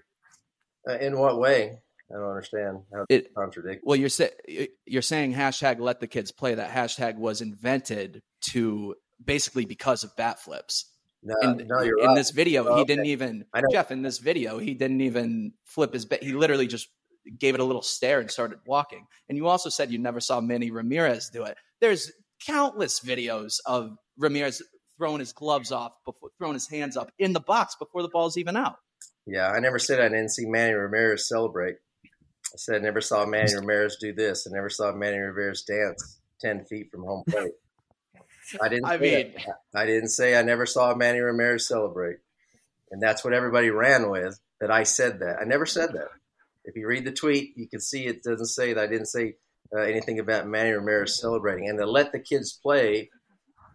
[0.88, 1.80] Uh, in what way?
[2.12, 3.84] I don't understand how it contradicts.
[3.86, 6.54] Well, you're saying you're saying hashtag let the kids play.
[6.54, 10.93] That hashtag was invented to basically because of bat flips.
[11.24, 12.16] No, in, no, in right.
[12.16, 13.92] this video, oh, he didn't even Jeff.
[13.92, 16.06] In this video, he didn't even flip his.
[16.22, 16.90] He literally just
[17.40, 19.08] gave it a little stare and started walking.
[19.30, 21.58] And you also said you never saw Manny Ramirez do it.
[21.80, 22.12] There's
[22.46, 24.62] countless videos of Ramirez
[24.98, 28.38] throwing his gloves off, before, throwing his hands up in the box before the ball's
[28.38, 28.76] even out.
[29.26, 31.76] Yeah, I never said I didn't see Manny Ramirez celebrate.
[32.06, 34.46] I said I never saw Manny Ramirez do this.
[34.46, 37.54] I never saw Manny Ramirez dance ten feet from home plate.
[38.62, 38.86] I didn't.
[38.90, 39.60] I mean, that.
[39.74, 42.18] I didn't say I never saw Manny Ramirez celebrate,
[42.92, 44.40] and that's what everybody ran with.
[44.60, 45.38] That I said that.
[45.42, 46.08] I never said that.
[46.64, 49.36] If you read the tweet, you can see it doesn't say that I didn't say
[49.76, 51.68] uh, anything about Manny Ramirez celebrating.
[51.68, 53.10] And to let the kids play,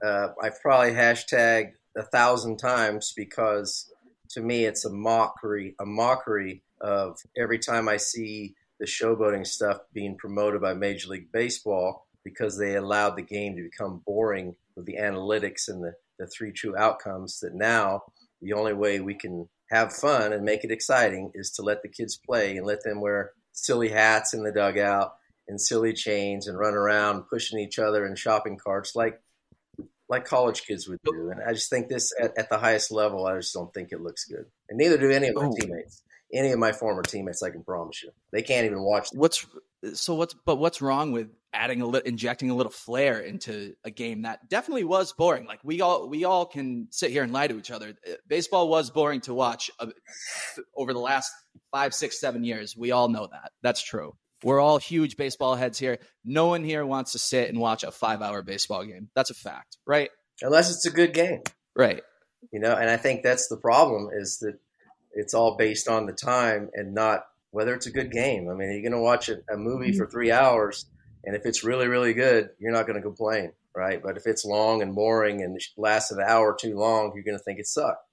[0.05, 3.93] uh, I've probably hashtagged a thousand times because
[4.31, 9.79] to me it's a mockery, a mockery of every time I see the showboating stuff
[9.93, 14.87] being promoted by Major League Baseball because they allowed the game to become boring with
[14.87, 18.03] the analytics and the, the three true outcomes that now
[18.43, 21.89] the only way we can have fun and make it exciting is to let the
[21.89, 25.15] kids play and let them wear silly hats in the dugout
[25.47, 29.21] and silly chains and run around pushing each other in shopping carts like
[30.11, 31.31] like college kids would do.
[31.31, 34.01] And I just think this at, at the highest level, I just don't think it
[34.01, 34.47] looks good.
[34.71, 35.55] And neither do any of my Oh.
[35.59, 36.03] teammates.
[36.33, 39.09] Any of my former teammates, I can promise you, they can't even watch.
[39.13, 39.47] What's
[39.95, 43.91] so what's but what's wrong with adding a little injecting a little flair into a
[43.91, 45.47] game that definitely was boring.
[45.47, 47.95] Like we all we all can sit here and lie to each other.
[48.07, 49.87] Uh, Baseball was boring to watch uh,
[50.77, 51.33] over the last
[51.73, 52.77] five, six, seven years.
[52.77, 53.53] We all know that.
[53.63, 54.15] That's true.
[54.45, 55.99] We're all huge baseball heads here.
[56.25, 59.09] No one here wants to sit and watch a five hour baseball game.
[59.15, 60.11] That's a fact, right?
[60.43, 61.43] unless it's a good game,
[61.75, 62.01] Right.
[62.53, 62.73] you know.
[62.73, 64.55] And I think that's the problem is that
[65.13, 68.49] it's all based on the time and not whether it's a good game.
[68.49, 69.99] I mean, you're going to watch a, a movie mm-hmm.
[69.99, 70.87] for three hours,
[71.25, 74.03] and if it's really, really good, you're not going to complain, right?
[74.03, 77.43] But if it's long and boring and lasts an hour too long, you're going to
[77.43, 78.05] think it sucked.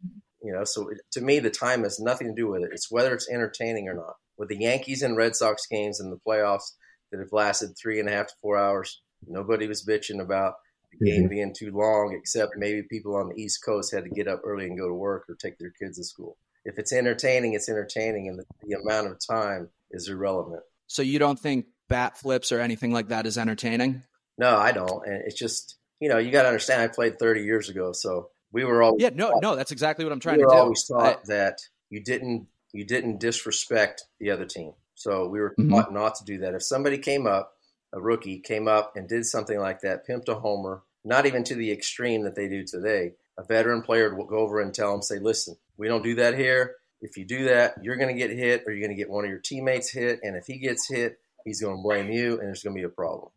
[0.41, 2.69] You know, so it, to me, the time has nothing to do with it.
[2.71, 4.15] It's whether it's entertaining or not.
[4.37, 6.73] With the Yankees and Red Sox games in the playoffs
[7.11, 10.55] that have lasted three and a half to four hours, nobody was bitching about
[10.91, 11.29] the game mm-hmm.
[11.29, 14.65] being too long, except maybe people on the East Coast had to get up early
[14.65, 16.37] and go to work or take their kids to school.
[16.65, 20.63] If it's entertaining, it's entertaining, and the, the amount of time is irrelevant.
[20.87, 24.03] So you don't think bat flips or anything like that is entertaining?
[24.37, 25.05] No, I don't.
[25.05, 28.29] And it's just, you know, you got to understand, I played 30 years ago, so
[28.51, 30.55] we were all Yeah, no, no, that's exactly what I'm trying we to do.
[30.55, 34.73] always taught I- that you didn't you didn't disrespect the other team.
[34.95, 35.69] So we were Mhm.
[35.69, 36.53] taught not to do that.
[36.55, 37.53] If somebody came up,
[37.93, 41.55] a rookie came up and did something like that, pimped a homer, not even to
[41.55, 45.01] the extreme that they do today, a veteran player would go over and tell him,
[45.01, 46.75] say, listen, we don't do that here.
[47.01, 49.25] If you do that, you're going to get hit or you're going to get one
[49.25, 50.19] of your teammates hit.
[50.23, 52.85] And if he gets hit, he's going to blame you and there's going to be
[52.85, 53.31] a problem.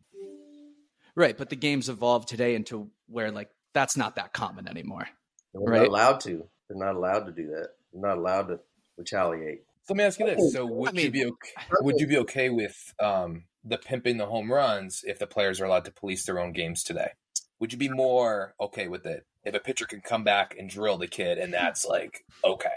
[1.15, 5.09] Right, but the game's evolved today into where like that's not that common anymore.
[5.53, 5.79] And we're Right.
[5.83, 6.49] not allowed to.
[6.69, 7.71] They're not allowed to do that.
[7.93, 8.61] They're not allowed to
[8.97, 9.63] retaliate.
[9.85, 12.19] So let me ask you this: So would mean- you be okay, would you be
[12.19, 16.25] okay with um, the pimping the home runs if the players are allowed to police
[16.25, 17.13] their own games today?
[17.59, 20.99] Would you be more okay with it if a pitcher can come back and drill
[20.99, 22.69] the kid and that's like okay?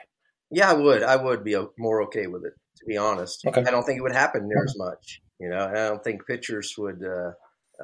[0.50, 1.04] Yeah, I would.
[1.04, 3.46] I would be more okay with it, to be honest.
[3.46, 3.62] Okay.
[3.62, 5.22] I don't think it would happen near as much.
[5.40, 7.02] You know, and I don't think pitchers would.
[7.04, 7.32] Uh,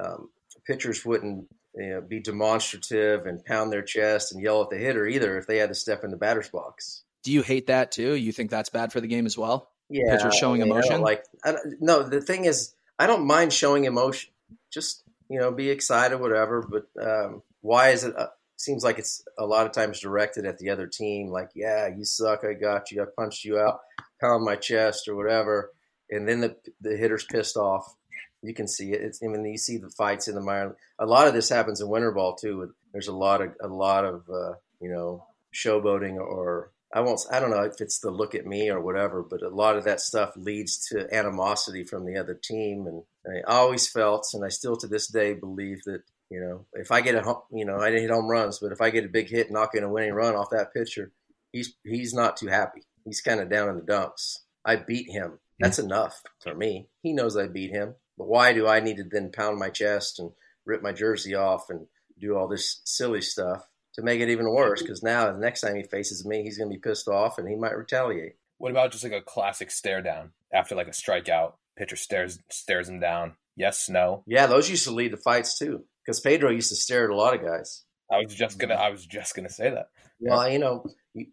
[0.00, 0.28] um,
[0.66, 5.06] pitchers wouldn't you know, be demonstrative and pound their chest and yell at the hitter
[5.06, 7.04] either if they had to step in the batter's box.
[7.24, 8.14] Do you hate that too?
[8.14, 9.70] You think that's bad for the game as well?
[9.90, 11.00] Yeah, Pitchers showing I mean, I emotion?
[11.00, 14.30] like, I no, the thing is, I don't mind showing emotion.
[14.70, 16.62] Just you know, be excited, whatever.
[16.62, 18.16] But um, why is it?
[18.16, 18.28] Uh,
[18.60, 21.28] seems like it's a lot of times directed at the other team.
[21.28, 22.44] Like, yeah, you suck.
[22.44, 23.02] I got you.
[23.02, 23.80] I punched you out.
[24.20, 25.72] Pound my chest or whatever.
[26.10, 27.94] And then the the hitter's pissed off.
[28.42, 29.02] You can see it.
[29.02, 30.76] It's, I mean, you see the fights in the minor.
[30.98, 32.72] A lot of this happens in winter ball too.
[32.92, 37.20] There's a lot of a lot of uh, you know showboating or I won't.
[37.30, 39.84] I don't know if it's the look at me or whatever, but a lot of
[39.84, 42.86] that stuff leads to animosity from the other team.
[42.86, 46.90] And I always felt, and I still to this day believe that you know if
[46.92, 49.04] I get a home, you know I didn't hit home runs, but if I get
[49.04, 51.12] a big hit knocking a winning run off that pitcher,
[51.52, 52.82] he's he's not too happy.
[53.04, 54.44] He's kind of down in the dumps.
[54.64, 55.38] I beat him.
[55.58, 56.88] That's enough for me.
[57.02, 57.94] He knows I beat him.
[58.16, 60.32] But why do I need to then pound my chest and
[60.66, 61.86] rip my jersey off and
[62.18, 64.82] do all this silly stuff to make it even worse?
[64.82, 67.48] Because now the next time he faces me, he's going to be pissed off and
[67.48, 68.34] he might retaliate.
[68.58, 71.54] What about just like a classic stare down after like a strikeout?
[71.76, 73.36] Pitcher stares stares him down.
[73.56, 74.24] Yes, no.
[74.26, 75.84] Yeah, those used to lead to fights too.
[76.08, 77.84] Because Pedro used to stare at a lot of guys.
[78.10, 78.82] I was just gonna mm-hmm.
[78.82, 79.90] I was just gonna say that.
[80.18, 81.26] Well, you know, you,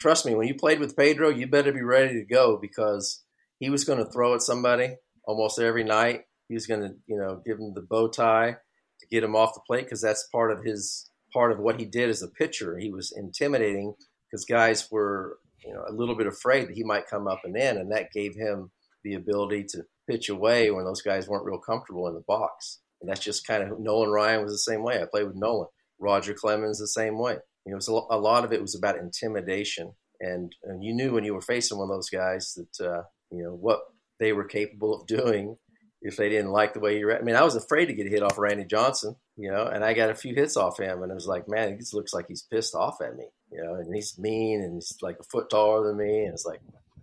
[0.00, 3.24] trust me, when you played with Pedro, you better be ready to go because
[3.58, 6.22] he was going to throw at somebody almost every night.
[6.48, 8.56] He was going to, you know, give him the bow tie
[9.00, 11.84] to get him off the plate because that's part of his part of what he
[11.84, 12.78] did as a pitcher.
[12.78, 13.94] He was intimidating
[14.30, 17.56] because guys were, you know, a little bit afraid that he might come up and
[17.56, 18.70] in, and that gave him
[19.02, 22.78] the ability to pitch away when those guys weren't real comfortable in the box.
[23.04, 24.96] And that's just kind of Nolan Ryan was the same way.
[24.96, 25.68] I played with Nolan.
[25.98, 27.36] Roger Clemens the same way.
[27.66, 30.94] You know, it was a, a lot of it was about intimidation, and and you
[30.94, 33.80] knew when you were facing one of those guys that uh, you know what
[34.20, 35.58] they were capable of doing
[36.00, 37.08] if they didn't like the way you.
[37.08, 39.84] Re- I mean, I was afraid to get hit off Randy Johnson, you know, and
[39.84, 42.14] I got a few hits off him, and it was like, man, he just looks
[42.14, 45.24] like he's pissed off at me, you know, and he's mean and he's like a
[45.24, 46.60] foot taller than me, and it's like,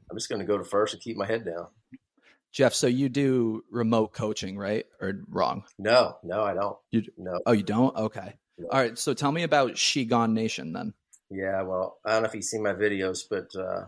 [0.10, 1.68] I'm just going to go to first and keep my head down.
[2.52, 4.86] Jeff, so you do remote coaching, right?
[5.00, 5.64] Or wrong?
[5.80, 6.78] No, no, I don't.
[6.92, 7.40] You no.
[7.46, 7.96] Oh, you don't?
[7.96, 8.34] Okay.
[8.58, 8.68] No.
[8.68, 8.98] All right.
[8.98, 10.94] So tell me about She Gone Nation then.
[11.30, 13.86] Yeah, well, I don't know if you've seen my videos, but uh,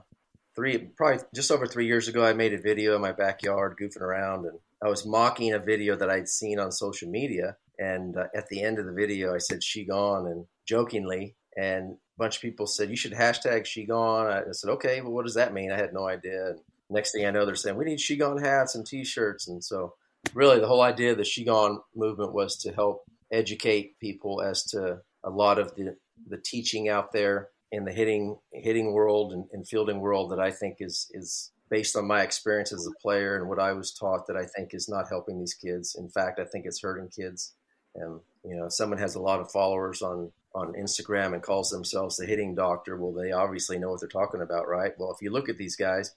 [0.56, 4.02] three probably just over three years ago, I made a video in my backyard goofing
[4.02, 7.58] around, and I was mocking a video that I'd seen on social media.
[7.78, 11.94] And uh, at the end of the video, I said "she gone" and jokingly, and
[11.94, 15.26] a bunch of people said you should hashtag "she gone." I said, "Okay, well, what
[15.26, 16.52] does that mean?" I had no idea.
[16.52, 19.64] And next thing I know, they're saying we need "she gone" hats and T-shirts, and
[19.64, 19.96] so
[20.34, 24.64] really the whole idea of the "she gone" movement was to help educate people as
[24.66, 25.96] to a lot of the
[26.28, 30.52] the teaching out there in the hitting hitting world and, and, fielding world that I
[30.52, 34.28] think is is based on my experience as a player and what I was taught
[34.28, 35.96] that I think is not helping these kids.
[35.96, 37.54] In fact, I think it's hurting kids.
[37.96, 42.18] And you know, someone has a lot of followers on on Instagram and calls themselves
[42.18, 42.96] the hitting doctor.
[42.96, 44.92] Well, they obviously know what they're talking about, right?
[45.00, 46.14] Well, if you look at these guys,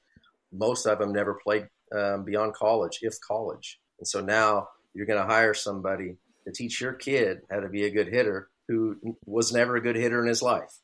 [0.52, 3.78] most of them never played um, beyond college, if college.
[3.98, 7.84] And so now you're going to hire somebody to teach your kid how to be
[7.84, 10.80] a good hitter who was never a good hitter in his life.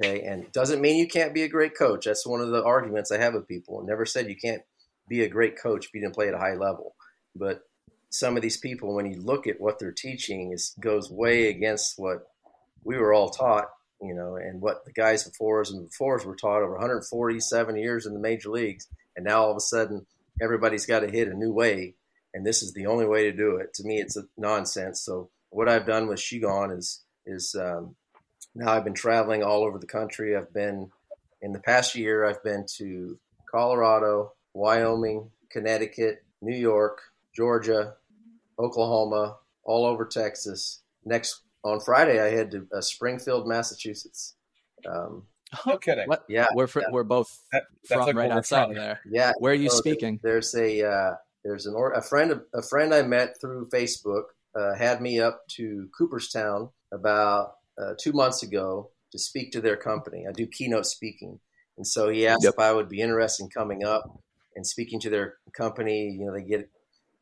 [0.00, 2.04] Okay, and doesn't mean you can't be a great coach.
[2.04, 3.80] That's one of the arguments I have with people.
[3.82, 4.62] I never said you can't
[5.08, 6.94] be a great coach if you didn't play at a high level.
[7.34, 7.62] But
[8.10, 11.94] some of these people, when you look at what they're teaching, is goes way against
[11.98, 12.28] what
[12.84, 13.68] we were all taught,
[14.00, 17.76] you know, and what the guys before us and before us were taught over 147
[17.76, 18.86] years in the major leagues.
[19.16, 20.06] And now all of a sudden,
[20.40, 21.94] everybody's got to hit a new way,
[22.32, 23.74] and this is the only way to do it.
[23.74, 25.02] To me, it's a nonsense.
[25.02, 27.96] So what I've done with She Gone is is um,
[28.54, 30.36] now I've been traveling all over the country.
[30.36, 30.90] I've been
[31.42, 32.24] in the past year.
[32.24, 33.18] I've been to
[33.50, 37.00] Colorado, Wyoming, Connecticut, New York,
[37.34, 37.94] Georgia,
[38.58, 40.82] Oklahoma, all over Texas.
[41.04, 44.34] Next on Friday, I head to uh, Springfield, Massachusetts.
[44.88, 45.24] Um,
[45.66, 46.06] no kidding.
[46.08, 46.24] What?
[46.28, 46.86] Yeah, we're fr- yeah.
[46.92, 48.70] we're both That- from like right outside from.
[48.72, 49.00] of there.
[49.10, 49.32] Yeah.
[49.38, 50.20] Where are you so speaking?
[50.22, 54.24] There's a uh, there's an or, a friend a friend I met through Facebook
[54.58, 59.76] uh, had me up to Cooperstown about uh, two months ago to speak to their
[59.76, 60.26] company.
[60.28, 61.40] I do keynote speaking,
[61.76, 62.54] and so he asked Yep.
[62.54, 64.04] if I would be interested in coming up
[64.54, 66.10] and speaking to their company.
[66.10, 66.70] You know, they get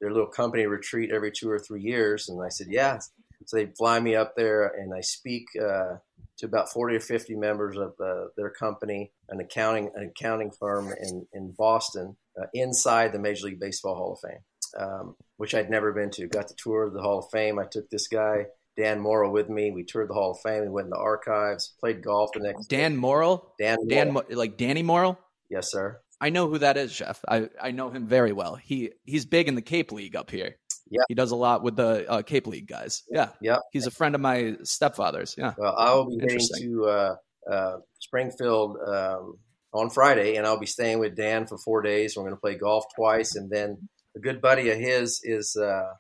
[0.01, 2.99] their little company retreat every two or three years, and I said, yeah.
[3.45, 5.99] So they fly me up there, and I speak uh,
[6.39, 10.93] to about forty or fifty members of uh, their company, an accounting an accounting firm
[11.01, 15.71] in in Boston, uh, inside the Major League Baseball Hall of Fame, um, which I'd
[15.71, 16.27] never been to.
[16.29, 17.59] Got the tour of the Hall of Fame.
[17.59, 18.47] I took this guy
[18.77, 19.71] Dan Morrill with me.
[19.71, 20.63] We toured the Hall of Fame.
[20.63, 24.37] We went in the archives, played golf the next Dan Morrill, Dan Dan, Morrill.
[24.37, 25.19] Like Danny Morrill.
[25.51, 26.01] yes, sir.
[26.21, 27.23] I know who that is, Jeff.
[27.29, 28.55] I, I know him very well.
[28.55, 30.57] He he's big in the Cape League up here.
[30.91, 31.03] Yeah.
[31.09, 33.03] he does a lot with the uh, Cape League guys.
[33.11, 35.35] Yeah, yeah, he's a friend of my stepfather's.
[35.37, 37.17] Yeah, Well, I will be heading to uh,
[37.51, 39.39] uh, Springfield um,
[39.73, 42.17] on Friday, and I'll be staying with Dan for four days.
[42.17, 45.93] We're going to play golf twice, and then a good buddy of his is uh,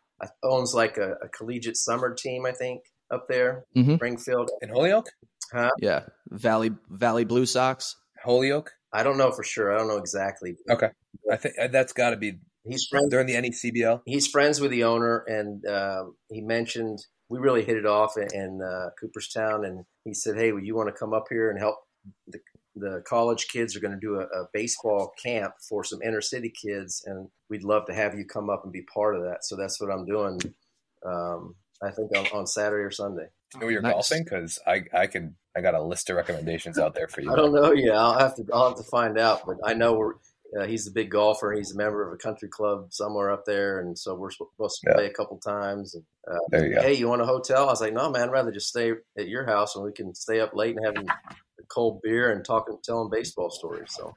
[0.42, 3.96] owns like a, a collegiate summer team, I think, up there, Mhm.
[3.96, 4.50] Springfield.
[4.62, 5.08] In Holyoke?
[5.52, 5.70] Huh?
[5.80, 6.02] Yeah.
[6.30, 7.96] Valley Valley Blue Sox.
[8.24, 8.72] Holyoke?
[8.92, 9.74] I don't know for sure.
[9.74, 10.56] I don't know exactly.
[10.70, 10.88] Okay.
[11.30, 12.38] I think uh, that's got to be.
[12.68, 13.10] He's friends.
[13.10, 14.02] They're in the NECBL.
[14.06, 16.98] He's friends with the owner, and um, he mentioned
[17.28, 19.64] we really hit it off in, in uh, Cooperstown.
[19.64, 21.76] And he said, "Hey, would you want to come up here and help
[22.26, 22.38] the
[22.78, 26.52] the college kids are going to do a, a baseball camp for some inner city
[26.62, 29.56] kids, and we'd love to have you come up and be part of that." So
[29.56, 30.38] that's what I'm doing.
[31.04, 33.26] Um, I think on, on Saturday or Sunday.
[33.54, 33.92] You know where you're Nice.
[33.92, 34.24] golfing?
[34.24, 37.30] Because I, I could, I got a list of recommendations out there for you.
[37.32, 37.72] I don't know.
[37.72, 38.44] Yeah, I'll have to.
[38.52, 39.42] I'll have to find out.
[39.46, 40.14] But I know we're.
[40.58, 41.52] Uh, he's a big golfer.
[41.52, 44.90] He's a member of a country club somewhere up there, and so we're supposed to
[44.90, 44.94] Yeah.
[44.94, 45.94] play a couple times.
[45.94, 46.82] And, uh, There you go.
[46.82, 47.64] hey, you want a hotel?
[47.64, 50.14] I was like, no, man, I'd rather just stay at your house and we can
[50.14, 53.92] stay up late and having a cold beer and talking, telling baseball stories.
[53.92, 54.14] So Love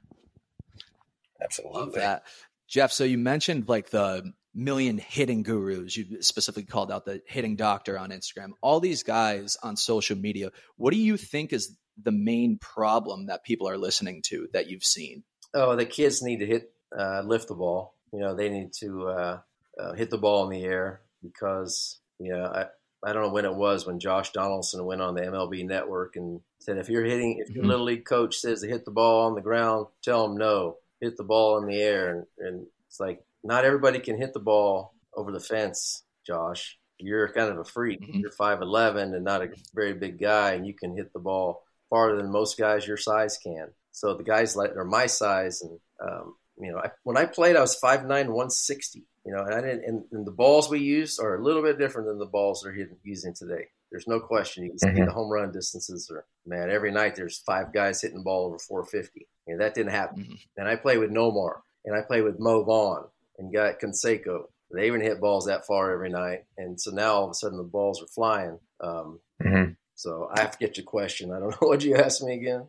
[1.42, 2.00] Absolutely.
[2.00, 2.24] that,
[2.68, 2.92] Jeff.
[2.92, 5.96] So you mentioned like the million hitting gurus.
[5.96, 8.52] You specifically called out the hitting doctor on Instagram.
[8.62, 10.52] All these guys on social media.
[10.76, 14.84] What do you think is the main problem that people are listening to that you've
[14.84, 15.24] seen?
[15.54, 17.96] Oh, the kids need to hit, uh, lift the ball.
[18.14, 19.40] You know, they need to uh,
[19.80, 22.66] uh, hit the ball in the air because, you know, I,
[23.08, 26.42] I don't know when it was when Josh Donaldson went on the MLB network and
[26.60, 27.68] said, if you're hitting, if your Mhm.
[27.68, 31.16] little league coach says to hit the ball on the ground, tell him no, hit
[31.18, 32.10] the ball in the air.
[32.16, 36.78] And, and it's like, not everybody can hit the ball over the fence, Josh.
[36.98, 38.02] You're kind of a freak.
[38.02, 38.20] Mhm.
[38.22, 42.18] You're 5'11 and not a very big guy, and you can hit the ball farther
[42.18, 43.70] than most guys your size can.
[44.00, 47.56] So the guys like are my size, and um, you know, I, when I played,
[47.56, 49.04] I was 5'9", 160.
[49.26, 49.84] You know, and I didn't.
[49.86, 52.88] And, and the balls we used are a little bit different than the balls they're
[53.04, 53.66] using today.
[53.92, 54.64] There's no question.
[54.64, 55.06] You can see Mhm.
[55.08, 56.70] the home run distances are man.
[56.72, 59.28] Every night there's five guys hitting the ball over 450.
[59.48, 60.24] You know, that didn't happen.
[60.24, 60.34] Mm-hmm.
[60.58, 63.06] And I played with Nomar and I played with Mo Vaughn
[63.38, 64.44] and got Canseco.
[64.72, 66.46] They even hit balls that far every night.
[66.58, 68.60] And so now all of a sudden the balls are flying.
[68.80, 69.72] Um, mm-hmm.
[69.96, 71.32] So I have to get your question.
[71.34, 71.68] I don't know.
[71.68, 72.68] what you asked me again?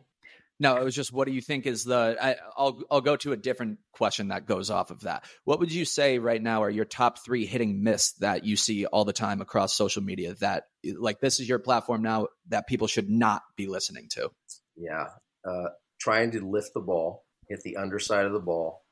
[0.61, 3.31] No, it was just what do you think is the I, will I'll go to
[3.31, 5.25] a different question that goes off of that.
[5.43, 8.85] What would you say right now are your top three hitting myths that you see
[8.85, 12.85] all the time across social media that like this is your platform now that people
[12.85, 14.29] should not be listening to?
[14.75, 15.07] Yeah,
[15.43, 18.83] uh, trying to lift the ball, hit the underside of the ball,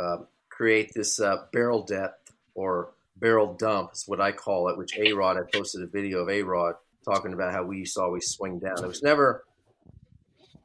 [0.00, 4.78] uh, create this uh, barrel depth or barrel dump is what I call it.
[4.78, 7.96] Which A Rod I posted a video of A Rod talking about how we used
[7.96, 8.82] to always swing down.
[8.82, 9.44] It was never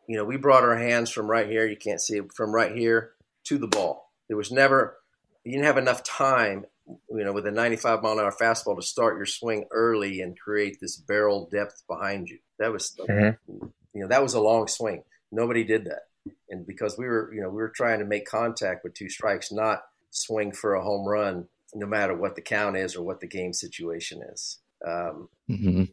[0.08, 2.76] you know, we brought our hands from right here, you can't see it, from right
[2.76, 3.12] here
[3.45, 4.12] to the ball.
[4.28, 4.97] There was never,
[5.43, 8.82] you didn't have enough time, you know, with a 95 mile an hour fastball to
[8.82, 12.39] start your swing early and create this barrel depth behind you.
[12.60, 13.54] That was, mm-hmm.
[13.93, 15.04] you know, that was a long swing.
[15.32, 16.04] Nobody did that.
[16.49, 19.51] And because we were, you know, we were trying to make contact with two strikes,
[19.51, 23.28] not swing for a home run, no matter what the count is or what the
[23.28, 24.60] game situation is.
[24.86, 25.84] Um, mm-hmm.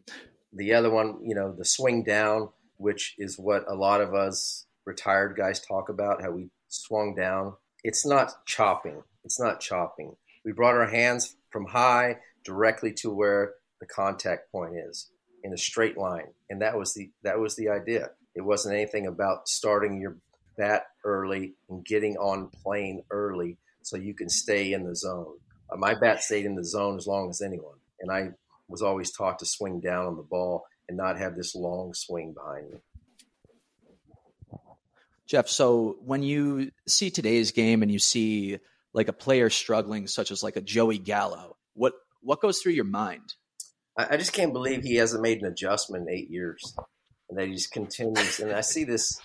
[0.53, 2.51] The other one, you know, the swing down
[2.81, 7.55] which is what a lot of us retired guys talk about, how we swung down.
[7.85, 9.03] It's not chopping.
[9.25, 10.17] It's not chopping.
[10.45, 15.11] We brought our hands from high directly to where the contact point is
[15.45, 16.29] in a straight line.
[16.49, 18.11] And that was the that was the idea.
[18.35, 20.17] It wasn't anything about starting your
[20.57, 25.37] bat early and getting on plane early so you can stay in the zone.
[25.71, 27.77] Uh, my bat stayed in the zone as long as anyone.
[28.01, 28.31] And I
[28.69, 32.35] was always taught to swing down on the ball and not have this long swing
[32.35, 32.79] behind me.
[35.29, 38.59] Jeff, so when you see today's game and you see
[38.93, 42.85] like a player struggling, such as like a Joey Gallo, what what goes through your
[42.85, 43.35] mind?
[43.97, 46.75] I, I just can't believe he hasn't made an adjustment in eight years,
[47.29, 48.41] and that he just continues.
[48.41, 49.17] and I see this.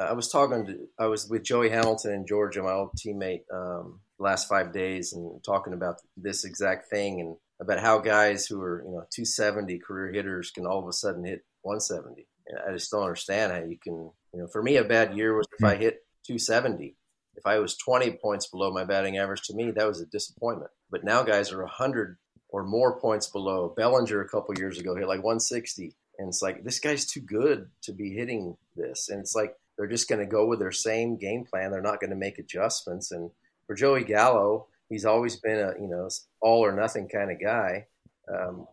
[0.00, 3.42] Uh, I was talking to I was with Joey Hamilton in Georgia, my old teammate,
[3.52, 7.20] um, last five days, and talking about this exact thing.
[7.20, 10.92] And about how guys who are you know 270 career hitters can all of a
[10.92, 12.26] sudden hit 170.
[12.68, 14.10] I just don't understand how you can.
[14.34, 15.66] You know, for me, a bad year was if hmm.
[15.66, 16.96] I hit 270.
[17.34, 20.70] If I was 20 points below my batting average, to me that was a disappointment.
[20.90, 22.18] But now guys are 100
[22.50, 23.72] or more points below.
[23.74, 27.70] Bellinger a couple years ago hit like 160, and it's like this guy's too good
[27.82, 29.08] to be hitting this.
[29.08, 31.70] And it's like they're just going to go with their same game plan.
[31.70, 33.12] They're not going to make adjustments.
[33.12, 33.30] And
[33.66, 36.08] for Joey Gallo, he's always been a you know
[36.40, 37.86] all or nothing kind of guy.
[38.32, 38.66] Um,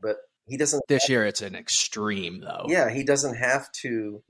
[0.00, 0.16] but
[0.46, 0.82] he doesn't.
[0.88, 2.64] This year, it's an extreme though.
[2.66, 4.22] Yeah, he doesn't have to,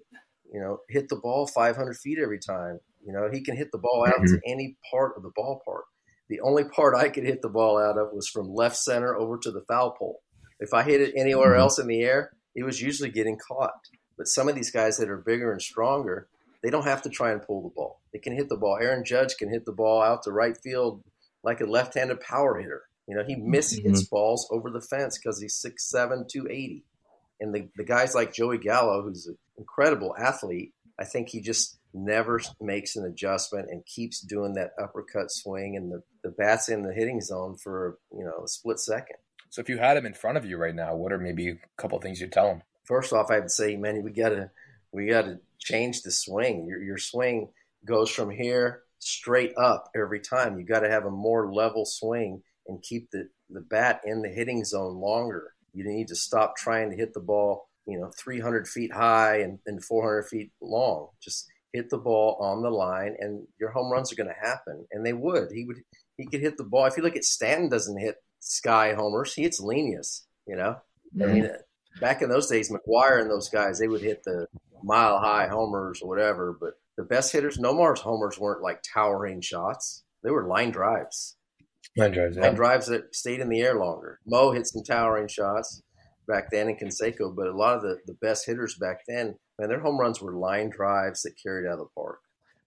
[0.52, 2.80] you know, hit the ball 500 feet every time.
[3.06, 4.34] You know, he can hit the ball out mm-hmm.
[4.34, 5.84] to any part of the ballpark.
[6.28, 9.38] The only part I could hit the ball out of was from left center over
[9.38, 10.20] to the foul pole.
[10.58, 11.60] If I hit it anywhere mm-hmm.
[11.60, 13.72] else in the air, it was usually getting caught.
[14.16, 16.28] But some of these guys that are bigger and stronger,
[16.64, 18.00] they don't have to try and pull the ball.
[18.10, 18.78] They can hit the ball.
[18.80, 21.04] Aaron Judge can hit the ball out to right field
[21.42, 22.84] like a left-handed power hitter.
[23.06, 23.98] You know, he misses mm-hmm.
[24.10, 26.82] balls over the fence because he's 6'7", 280.
[27.38, 31.76] And the, the guys like Joey Gallo, who's an incredible athlete, I think he just
[31.92, 36.82] never makes an adjustment and keeps doing that uppercut swing and the, the bat's in
[36.82, 39.16] the hitting zone for, you know, a split second.
[39.50, 41.56] So if you had him in front of you right now, what are maybe a
[41.76, 42.62] couple things you'd tell him?
[42.84, 44.50] First off, I'd say, man, we gotta
[44.94, 46.66] we gotta change the swing.
[46.68, 47.48] Your your swing
[47.84, 50.58] goes from here straight up every time.
[50.58, 54.28] You got to have a more level swing and keep the, the bat in the
[54.28, 55.52] hitting zone longer.
[55.72, 59.58] You need to stop trying to hit the ball, you know, 300 feet high and,
[59.66, 61.08] and 400 feet long.
[61.22, 64.86] Just hit the ball on the line, and your home runs are going to happen.
[64.92, 65.48] And they would.
[65.52, 65.78] He would.
[66.16, 66.86] He could hit the ball.
[66.86, 69.34] If you look at Stanton, doesn't hit sky homers.
[69.34, 70.22] He hits leanius.
[70.46, 70.76] You know,
[71.16, 71.22] mm-hmm.
[71.22, 71.50] I mean,
[72.00, 74.46] back in those days, McGwire and those guys, they would hit the
[74.84, 76.56] mile high homers or whatever.
[76.58, 80.04] But the best hitters, Nomar's homers weren't like towering shots.
[80.22, 81.36] They were line drives.
[81.96, 82.42] Line drives, yeah.
[82.42, 84.20] Line drives that stayed in the air longer.
[84.26, 85.82] Mo hit some towering shots
[86.26, 89.68] back then in Canseco, but a lot of the, the best hitters back then, man,
[89.68, 92.20] their home runs were line drives that carried out of the park.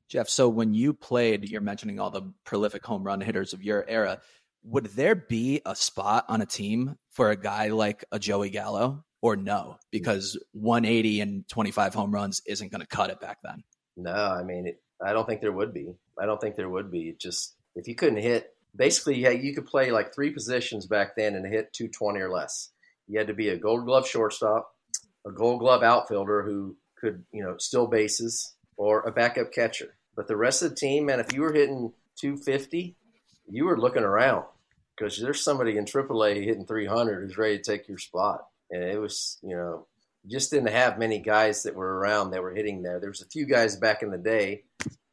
[0.10, 3.84] Jeff, so when you played, you're mentioning all the prolific home run hitters of your
[3.88, 4.20] era.
[4.64, 9.04] Would there be a spot on a team for a guy like a Joey Gallo
[9.22, 9.78] or no?
[9.92, 13.64] Because 180 and 25 home runs isn't going to cut it back then.
[13.96, 15.94] No, I mean, it, I don't think there would be.
[16.20, 17.16] I don't think there would be.
[17.20, 21.36] just if you couldn't hit, basically, yeah, you could play like three positions back then
[21.36, 22.70] and hit 220 or less.
[23.08, 24.74] You had to be a Gold Glove shortstop,
[25.26, 29.96] a Gold Glove outfielder who could, you know, steal bases, or a backup catcher.
[30.16, 32.96] But the rest of the team, man, if you were hitting 250,
[33.50, 34.46] you were looking around
[34.96, 38.48] because there's somebody in AAA hitting 300 who's ready to take your spot.
[38.72, 39.88] And it was, you know,
[40.28, 43.00] just didn't have many guys that were around that were hitting there.
[43.00, 44.64] There was a few guys back in the day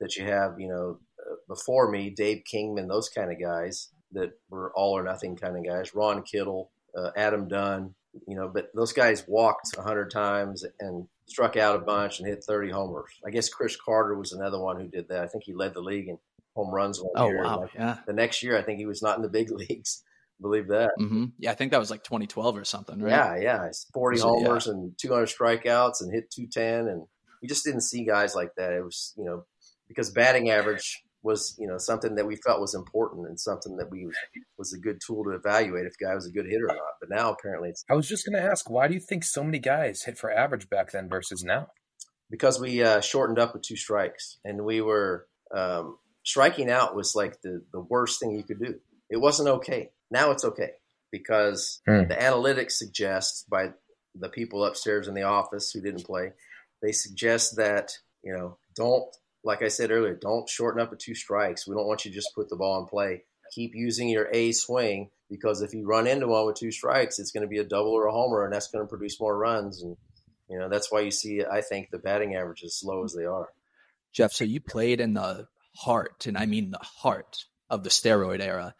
[0.00, 4.32] that you have, you know, uh, before me, Dave Kingman, those kind of guys that
[4.50, 5.94] were all or nothing kind of guys.
[5.94, 7.94] Ron Kittle, uh, Adam Dunn,
[8.26, 12.44] you know, but those guys walked hundred times and struck out a bunch and hit
[12.44, 13.10] 30 homers.
[13.26, 15.22] I guess Chris Carter was another one who did that.
[15.22, 16.18] I think he led the league in
[16.54, 17.42] home runs one oh, year.
[17.42, 17.68] wow.
[17.74, 17.98] Yeah.
[18.06, 20.02] The next year, I think he was not in the big leagues.
[20.44, 20.90] Believe that.
[20.98, 21.52] hmm Yeah.
[21.52, 23.10] I think that was like 2012 or something, right?
[23.10, 23.70] Yeah, yeah.
[23.94, 24.44] 40 So, yeah.
[24.46, 26.86] homers and 200 strikeouts and hit 210.
[26.92, 27.06] And
[27.40, 28.72] you just didn't see guys like that.
[28.74, 29.46] It was, you know,
[29.88, 33.90] because batting average was, you know, something that we felt was important and something that
[33.90, 34.06] we
[34.58, 36.94] was a good tool to evaluate if a guy was a good hitter or not.
[37.00, 39.42] But now apparently it's I was just going to ask, why do you think so
[39.42, 41.68] many guys hit for average back then versus now?
[42.30, 47.14] because we uh, shortened up with two strikes and we were um, striking out was
[47.14, 48.74] like the, the worst thing you could do.
[49.10, 49.90] It wasn't okay.
[50.14, 50.70] Now it's okay
[51.10, 52.06] because Hmm.
[52.08, 53.72] the analytics suggest by
[54.14, 56.32] the people upstairs in the office who didn't play,
[56.80, 59.04] they suggest that, you know, don't,
[59.42, 61.66] like I said earlier, don't shorten up with two strikes.
[61.66, 63.24] We don't want you to just put the ball in play.
[63.52, 67.32] Keep using your A swing because if you run into one with two strikes, it's
[67.32, 69.82] going to be a double or a homer, and that's going to produce more runs.
[69.82, 69.96] And,
[70.48, 73.24] you know, that's why you see, I think, the batting average as slow as they
[73.24, 73.48] are.
[74.12, 78.40] Jeff, so you played in the heart, and I mean the heart of the steroid
[78.40, 78.74] era.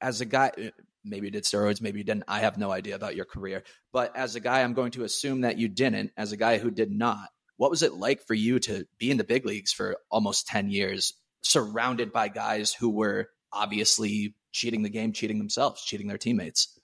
[0.00, 0.70] As a guy, uh,
[1.04, 2.24] maybe you did steroids, maybe you didn't.
[2.28, 3.62] I have no idea about your career.
[3.92, 6.12] But as a guy, I'm going to assume that you didn't.
[6.16, 9.18] As a guy who did not, what was it like for you to be in
[9.18, 14.88] the big leagues for almost 10 years, surrounded by guys who were obviously cheating the
[14.88, 16.78] game, cheating themselves, cheating their teammates?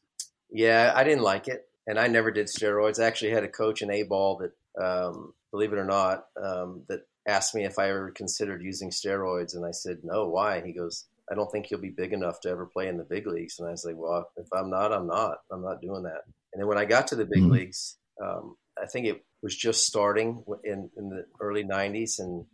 [0.50, 3.02] Yeah, I didn't like it, and I never did steroids.
[3.02, 6.82] I actually had a coach in A ball that, um, believe it or not, um,
[6.88, 10.28] that asked me if I ever considered using steroids, and I said no.
[10.28, 10.62] Why?
[10.64, 13.26] He goes, I don't think he'll be big enough to ever play in the big
[13.26, 13.58] leagues.
[13.58, 15.38] And I was like, well, if I'm not, I'm not.
[15.50, 16.22] I'm not doing that.
[16.52, 17.50] And then when I got to the big Mhm.
[17.50, 22.46] leagues, um, I think it was just starting in in the early '90s, and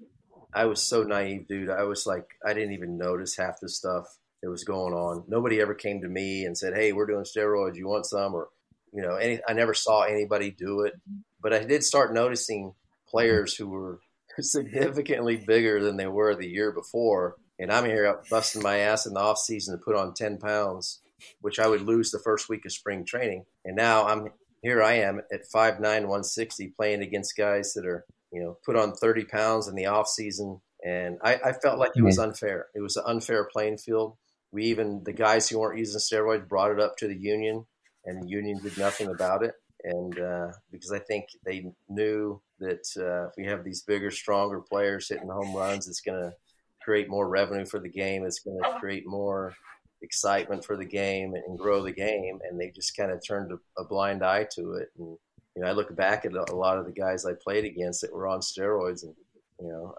[0.54, 1.70] I was so naive, dude.
[1.70, 4.06] I was like, I didn't even notice half the stuff
[4.42, 5.24] that was going on.
[5.28, 7.76] Nobody ever came to me and said, "Hey, we're doing steroids.
[7.76, 8.48] You want some?" Or,
[8.92, 9.40] you know, any.
[9.46, 10.94] I never saw anybody do it,
[11.40, 12.74] but I did start noticing
[13.08, 14.00] players who were
[14.40, 17.36] significantly bigger than they were the year before.
[17.62, 21.00] And I'm here busting my ass in the off season to put on 10 pounds,
[21.40, 23.44] which I would lose the first week of spring training.
[23.64, 24.30] And now I'm
[24.62, 28.94] here I am at 5'9", 160 playing against guys that are, you know, put on
[28.94, 30.60] 30 pounds in the off season.
[30.84, 32.66] And I, I felt like it was unfair.
[32.74, 34.16] It was an unfair playing field.
[34.50, 37.64] We even, the guys who weren't using steroids brought it up to the union
[38.04, 39.54] and the union did nothing about it.
[39.84, 44.60] And uh, because I think they knew that uh, if we have these bigger, stronger
[44.60, 46.32] players hitting home runs, it's going to
[46.84, 48.24] create more revenue for the game.
[48.24, 49.54] It's going to create more
[50.02, 52.40] excitement for the game and grow the game.
[52.48, 54.88] And they just kind of turned a, a blind eye to it.
[54.98, 55.16] And
[55.54, 58.12] you know, I look back at a lot of the guys I played against that
[58.12, 59.14] were on steroids, and
[59.60, 59.94] you know,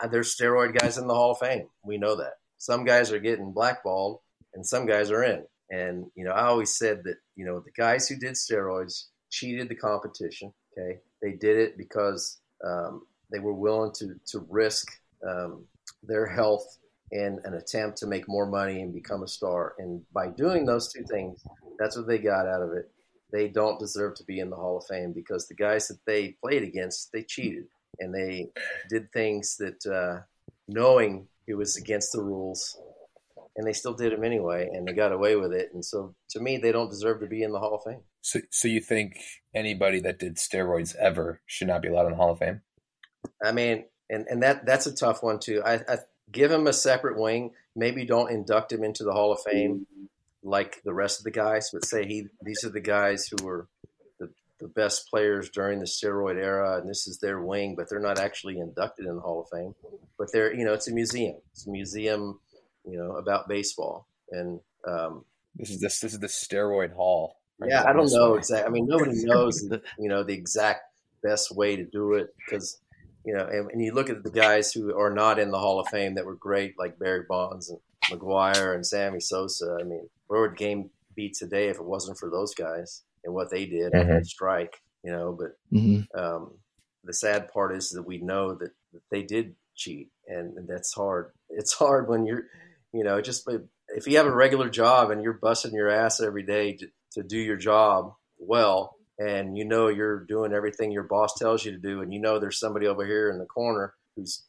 [0.00, 1.68] I, there's steroid guys in the Hall of Fame.
[1.84, 2.34] We know that.
[2.58, 4.20] Some guys are getting blackballed,
[4.54, 5.44] and some guys are in.
[5.70, 9.68] And you know, I always said that you know the guys who did steroids cheated
[9.68, 10.52] the competition.
[10.78, 14.88] Okay, they did it because um, they were willing to to risk
[15.28, 15.64] um,
[16.02, 16.78] their health
[17.10, 19.74] in an attempt to make more money and become a star.
[19.78, 21.44] And by doing those two things,
[21.78, 22.90] that's what they got out of it.
[23.32, 26.36] They don't deserve to be in the Hall of Fame because the guys that they
[26.42, 27.64] played against, they cheated
[27.98, 28.50] and they
[28.88, 30.22] did things that, uh,
[30.68, 32.78] knowing it was against the rules,
[33.56, 35.70] and they still did them anyway, and they got away with it.
[35.74, 38.02] And so, to me, they don't deserve to be in the Hall of Fame.
[38.22, 39.18] So, so you think
[39.54, 42.62] anybody that did steroids ever should not be allowed in the Hall of Fame?
[43.42, 45.62] I mean, and and that that's a tough one too.
[45.64, 45.98] I, I
[46.30, 47.52] give him a separate wing.
[47.74, 49.86] Maybe don't induct him into the Hall of Fame
[50.42, 53.68] like the rest of the guys, but say he these are the guys who were
[54.18, 54.28] the,
[54.60, 58.18] the best players during the steroid era, and this is their wing, but they're not
[58.18, 59.74] actually inducted in the Hall of Fame.
[60.18, 61.36] But they're you know it's a museum.
[61.52, 62.40] It's a museum,
[62.84, 65.24] you know, about baseball, and um,
[65.56, 67.36] This is this this is the steroid hall.
[67.58, 67.84] right yeah.
[67.84, 68.66] I don't know exactly.
[68.66, 69.62] I mean, nobody knows,
[69.98, 70.82] you know, the exact
[71.22, 72.80] best way to do it because,
[73.24, 75.80] you know, and, and you look at the guys who are not in the Hall
[75.80, 77.78] of Fame that were great, like Barry Bonds and
[78.10, 79.76] McGwire and Sammy Sosa.
[79.80, 83.34] I mean, where would the game be today if it wasn't for those guys and
[83.34, 84.16] what they did Mhm.
[84.16, 84.76] and strike?
[85.04, 86.18] You know, but Mm-hmm.
[86.18, 86.58] um,
[87.04, 90.92] the sad part is that we know that, that they did cheat, and, and that's
[90.94, 91.32] hard.
[91.48, 92.44] It's hard when you're,
[92.92, 93.48] you know, just
[93.88, 97.22] if you have a regular job and you're busting your ass every day to, to
[97.22, 101.78] do your job well, and you know you're doing everything your boss tells you to
[101.78, 104.44] do, and you know there's somebody over here in the corner who's,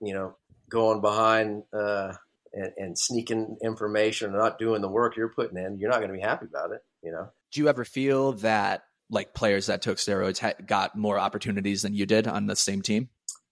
[0.00, 0.36] you know,
[0.70, 2.12] going behind uh,
[2.52, 6.10] and, and sneaking information and not doing the work you're putting in, you're not going
[6.10, 7.28] to be happy about it, you know.
[7.52, 11.94] Do you ever feel that like players that took steroids ha- got more opportunities than
[11.94, 13.08] you did on the same team?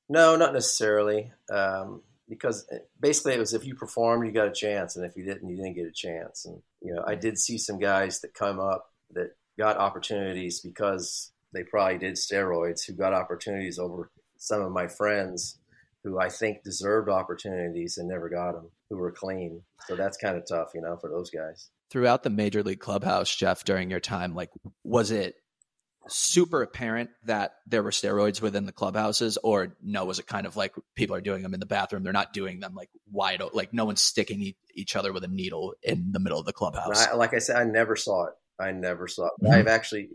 [0.09, 1.33] No, not necessarily.
[1.51, 2.69] Um, because
[3.01, 5.57] basically it was if you performed, you got a chance, and if you didn't, you
[5.57, 6.45] didn't get a chance.
[6.45, 11.33] And you know, I did see some guys that come up that got opportunities because
[11.53, 15.59] they probably did steroids, who got opportunities over some of my friends
[16.05, 19.63] who I think deserved opportunities and never got them, who were clean.
[19.89, 21.71] So that's kind of tough, you know, for those guys.
[21.91, 24.51] Throughout the major league clubhouse, Jeff, during your time, like,
[24.85, 25.35] was it
[26.09, 30.57] super apparent that there were steroids within the clubhouses or no was it kind of
[30.57, 33.73] like people are doing them in the bathroom they're not doing them like wide like
[33.73, 37.09] no one's sticking e- each other with a needle in the middle of the clubhouse
[37.09, 39.51] I, like i said i never saw it i never saw Mhm.
[39.53, 40.09] i've actually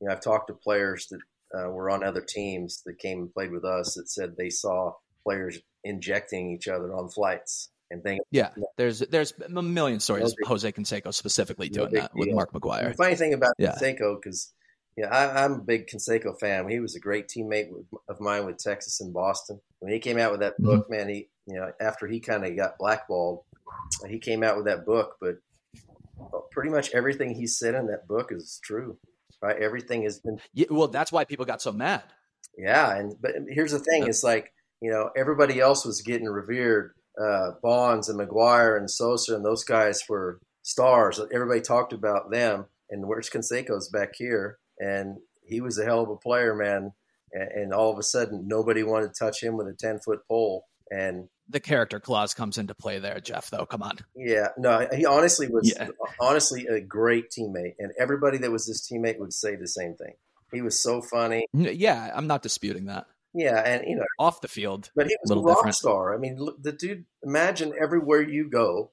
[0.00, 1.20] you know i've talked to players that
[1.58, 4.92] uh, were on other teams that came and played with us that said they saw
[5.24, 10.46] players injecting each other on flights and things yeah there's there's a million stories big-
[10.46, 13.72] jose canseco specifically doing that with mark The mcgwire funny thing about Yeah.
[13.80, 14.52] Canseco, because
[14.96, 16.68] yeah, I, I'm a big Canseco fan.
[16.68, 19.60] He was a great teammate with, of mine with Texas and Boston.
[19.78, 22.56] When he came out with that book, man, he you know after he kind of
[22.56, 23.44] got blackballed,
[24.08, 25.14] he came out with that book.
[25.20, 25.36] But
[26.50, 28.98] pretty much everything he said in that book is true,
[29.42, 29.56] right?
[29.60, 32.02] Everything has been yeah, well that's why people got so mad
[32.58, 32.96] yeah.
[32.96, 34.52] And but here's the thing: it's like
[34.82, 36.92] you know everybody else was getting revered.
[37.18, 41.20] Uh, Bonds and McGwire and Sosa and those guys were stars.
[41.32, 42.66] Everybody talked about them.
[42.90, 44.58] And where's Canseco's back here?
[44.78, 46.92] And he was a hell of a player, man.
[47.32, 50.20] And, and all of a sudden, nobody wanted to touch him with a ten foot
[50.28, 50.66] pole.
[50.90, 55.06] And the character clause comes into play there jeff though come on yeah, no, he
[55.06, 55.88] honestly was Yeah.
[56.20, 57.74] honestly a great teammate.
[57.78, 60.12] And everybody that was his teammate would say the same thing.
[60.52, 61.46] He was so funny.
[61.54, 65.30] Yeah i'm not disputing that Yeah, and you know, off the field But he was
[65.30, 65.76] a Little rock different.
[65.76, 66.14] star.
[66.14, 67.04] I mean, look, the dude.
[67.22, 68.90] Imagine everywhere you go,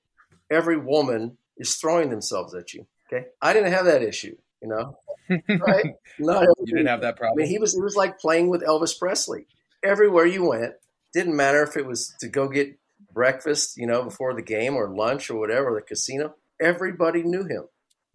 [0.50, 2.86] every woman is throwing themselves at you.
[3.08, 4.36] Okay, I didn't have that issue.
[4.62, 4.98] You know,
[5.60, 5.94] right?
[6.20, 7.34] Not you didn't have that problem.
[7.34, 7.38] I problem.
[7.44, 7.76] mean, he was.
[7.76, 9.48] It was like playing with Elvis Presley.
[9.84, 10.74] Everywhere you went,
[11.16, 12.78] didn't matter if it was to go get
[13.12, 16.36] breakfast, you know, before the game or lunch or whatever, the casino.
[16.62, 17.64] Everybody knew him,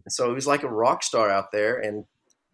[0.05, 1.77] and so he was like a rock star out there.
[1.77, 2.05] And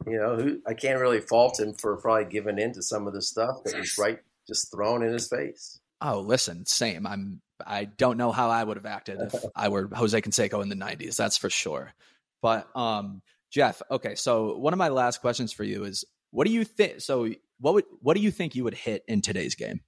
[0.06, 3.14] you know, who I can't really fault him for probably giving in to some of
[3.14, 5.80] the stuff that was right just thrown in his face.
[6.02, 7.06] Oh, listen, same.
[7.06, 7.42] I'm.
[7.66, 10.76] I don't know how I would have acted if I were Jose Canseco in the
[10.76, 11.18] '90s.
[11.18, 11.94] That's for sure.
[12.42, 13.22] But um,
[13.52, 14.16] Jeff, okay.
[14.16, 17.02] So one of my last questions for you is, what do you think?
[17.02, 17.30] So
[17.60, 19.82] what would what do you think you would hit in today's game?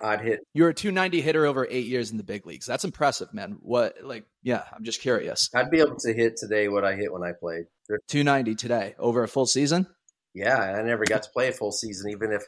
[0.00, 2.66] I'd hit You're a 290 hitter over eight years in the big leagues.
[2.66, 3.58] That's impressive, man.
[3.60, 4.26] What like?
[4.42, 5.48] Yeah, I'm just curious.
[5.54, 7.64] I'd be able to hit today what I hit when I played.
[8.08, 9.86] 290 today over a full season.
[10.34, 12.42] Yeah, I never got to play a full season, even if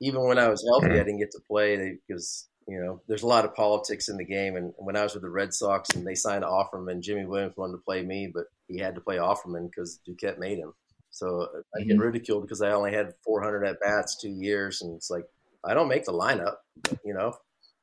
[0.00, 3.28] even when I was healthy, I didn't get to play because you know there's a
[3.28, 4.56] lot of politics in the game.
[4.56, 7.72] And when I was with the Red Sox and they signed Offerman, Jimy Williams wanted
[7.72, 10.72] to play me, but he had to play Offerman because Duquette made him.
[11.20, 12.00] So I get Mhm.
[12.00, 15.26] ridiculed because I only had 400 at bats two years, and it's like
[15.62, 16.56] I don't make the lineup.
[16.82, 17.28] But, you know,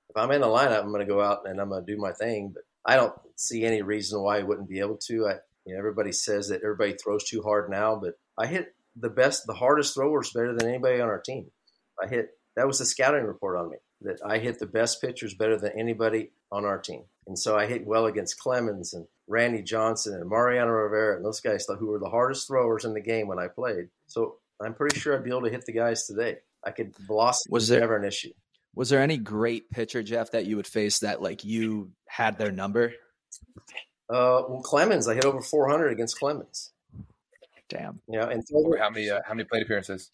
[0.09, 2.01] if I'm in the lineup, I'm going to go out and I'm going to do
[2.01, 2.49] my thing.
[2.53, 5.27] But I don't see any reason why I wouldn't be able to.
[5.27, 5.35] I,
[5.65, 9.45] you know, everybody says that everybody throws too hard now, but I hit the best,
[9.45, 11.51] the hardest throwers better than anybody on our team.
[12.03, 15.33] I hit that was the scouting report on me that I hit the best pitchers
[15.33, 19.61] better than anybody on our team, and so I hit well against Clemens and Randy
[19.61, 23.27] Johnson and Mariano Rivera and those guys who were the hardest throwers in the game
[23.27, 23.89] when I played.
[24.07, 26.37] So I'm pretty sure I'd be able to hit the guys today.
[26.65, 28.31] I could velocity Was was there- never an issue.
[28.75, 32.51] Was there any great pitcher, Jeff, that you would face that like you had their
[32.51, 32.93] number?
[34.09, 36.71] Uh, well, Clemens, I hit over 400 against Clemens.
[37.69, 40.11] Damn, Yeah, and Or how many uh, how many plate appearances?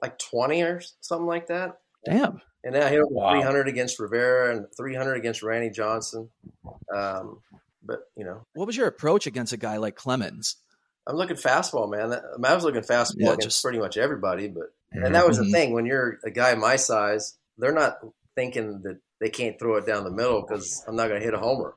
[0.00, 1.78] like 20 or something like that.
[2.04, 2.40] Damn.
[2.62, 3.32] And then I hit over Wow.
[3.32, 6.30] 300 against Rivera and 300 against Randy Johnson.
[6.94, 7.40] Um,
[7.82, 10.56] but you know, What was your approach against a guy like Clemens?
[11.06, 12.12] I'm looking fastball, man.
[12.12, 15.26] I, mean, I was looking fastball Yeah, against just- pretty much everybody, but and that
[15.26, 17.98] was the thing when you're a guy my size, they're not
[18.36, 21.34] thinking that they can't throw it down the middle because I'm not going to hit
[21.34, 21.74] a homer.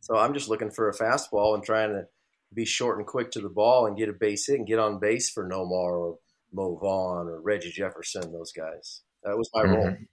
[0.00, 2.06] So I'm just looking for a fastball and trying to
[2.52, 4.98] be short and quick to the ball and get a base hit and get on
[4.98, 6.18] base for Nomar or
[6.52, 8.32] Mo Vaughn or Reggie Jefferson.
[8.32, 9.02] Those guys.
[9.24, 9.86] That was my role.
[9.86, 10.06] Mhm.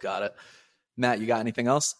[0.00, 0.34] Got it.
[0.96, 1.94] Matt, you got anything else?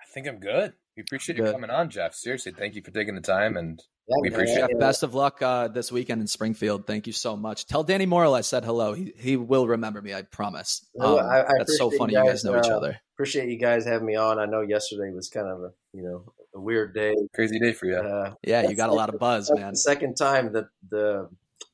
[0.00, 0.72] I think I'm good.
[0.96, 2.14] We appreciate you coming on, Jeff.
[2.14, 4.78] Seriously, thank you for taking the time and Yeah, We appreciate Jeff, Yeah.
[4.78, 6.86] best of luck uh, this weekend in Springfield.
[6.86, 7.66] Thank you so much.
[7.66, 8.92] Tell Danny Morrill I said hello.
[8.94, 10.14] He he will remember me.
[10.14, 10.86] I promise.
[10.94, 12.12] Well, Um, I- I that's so funny.
[12.12, 13.00] you You guys, guys know each uh, other.
[13.16, 14.38] Appreciate you guys having me on.
[14.38, 17.14] I know yesterday was kind of a you know a weird day.
[17.34, 17.96] crazy day for you.
[17.96, 19.72] Uh, Yeah, you got a lot of buzz, man.
[19.72, 21.28] the second time that the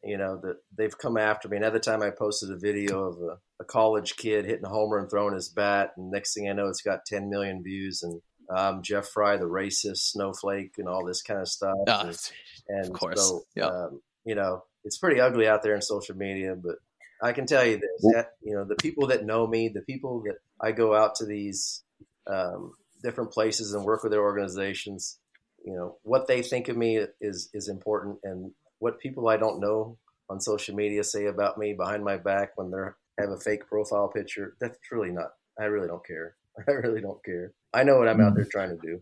[0.05, 1.57] you know that they've come after me.
[1.57, 5.09] Another time I posted a video of a, a college kid hitting a homer and
[5.09, 8.03] throwing his bat, and next thing I know, it's got 10 million views.
[8.03, 8.21] And
[8.55, 11.77] um, Jeff Frye, the racist snowflake, and all this kind of stuff.
[11.87, 12.31] Uh, and
[12.69, 13.29] and of course.
[13.29, 13.67] so Yeah.
[13.67, 16.55] um, you know, it's pretty ugly out there in social media.
[16.57, 16.77] But
[17.23, 20.23] I can tell you this: that, you know, the people that know me, the people
[20.27, 21.83] that I go out to these
[22.27, 22.73] um,
[23.03, 25.19] different places and work with their organizations,
[25.65, 28.53] you know, what they think of me is is important, and
[28.83, 29.97] what people I don't know
[30.29, 32.79] on social media say about me behind my back when they
[33.23, 34.57] have a fake profile picture.
[34.61, 35.29] That's really not.
[35.59, 36.35] I really don't care.
[36.69, 37.53] I really don't care.
[37.73, 38.51] I know what I'm out there mm-hmm.
[38.51, 39.01] trying to do.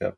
[0.00, 0.10] Yeah.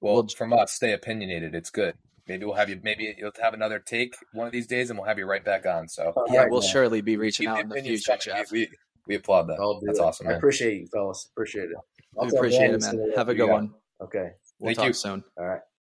[0.00, 1.54] Well, well from us, stay opinionated.
[1.54, 1.94] It's good.
[2.26, 2.80] Maybe we'll have you.
[2.82, 5.66] Maybe you'll have another take one of these days, and we'll have you right back
[5.66, 5.86] on.
[5.86, 6.70] So yeah, right, we'll man.
[6.70, 8.50] surely be reaching Keep out in the future, Jeff.
[8.50, 8.70] We,
[9.06, 9.80] we, applaud that.
[9.84, 10.02] That's it.
[10.02, 10.26] awesome.
[10.26, 10.34] Man.
[10.34, 11.28] I appreciate you, fellas.
[11.34, 11.76] Appreciate it.
[12.18, 13.12] I'll we appreciate it, man.
[13.14, 13.74] Have a good one.
[14.00, 14.30] Okay.
[14.58, 14.92] We'll Thank talk you.
[14.94, 15.24] soon.
[15.36, 15.60] All right.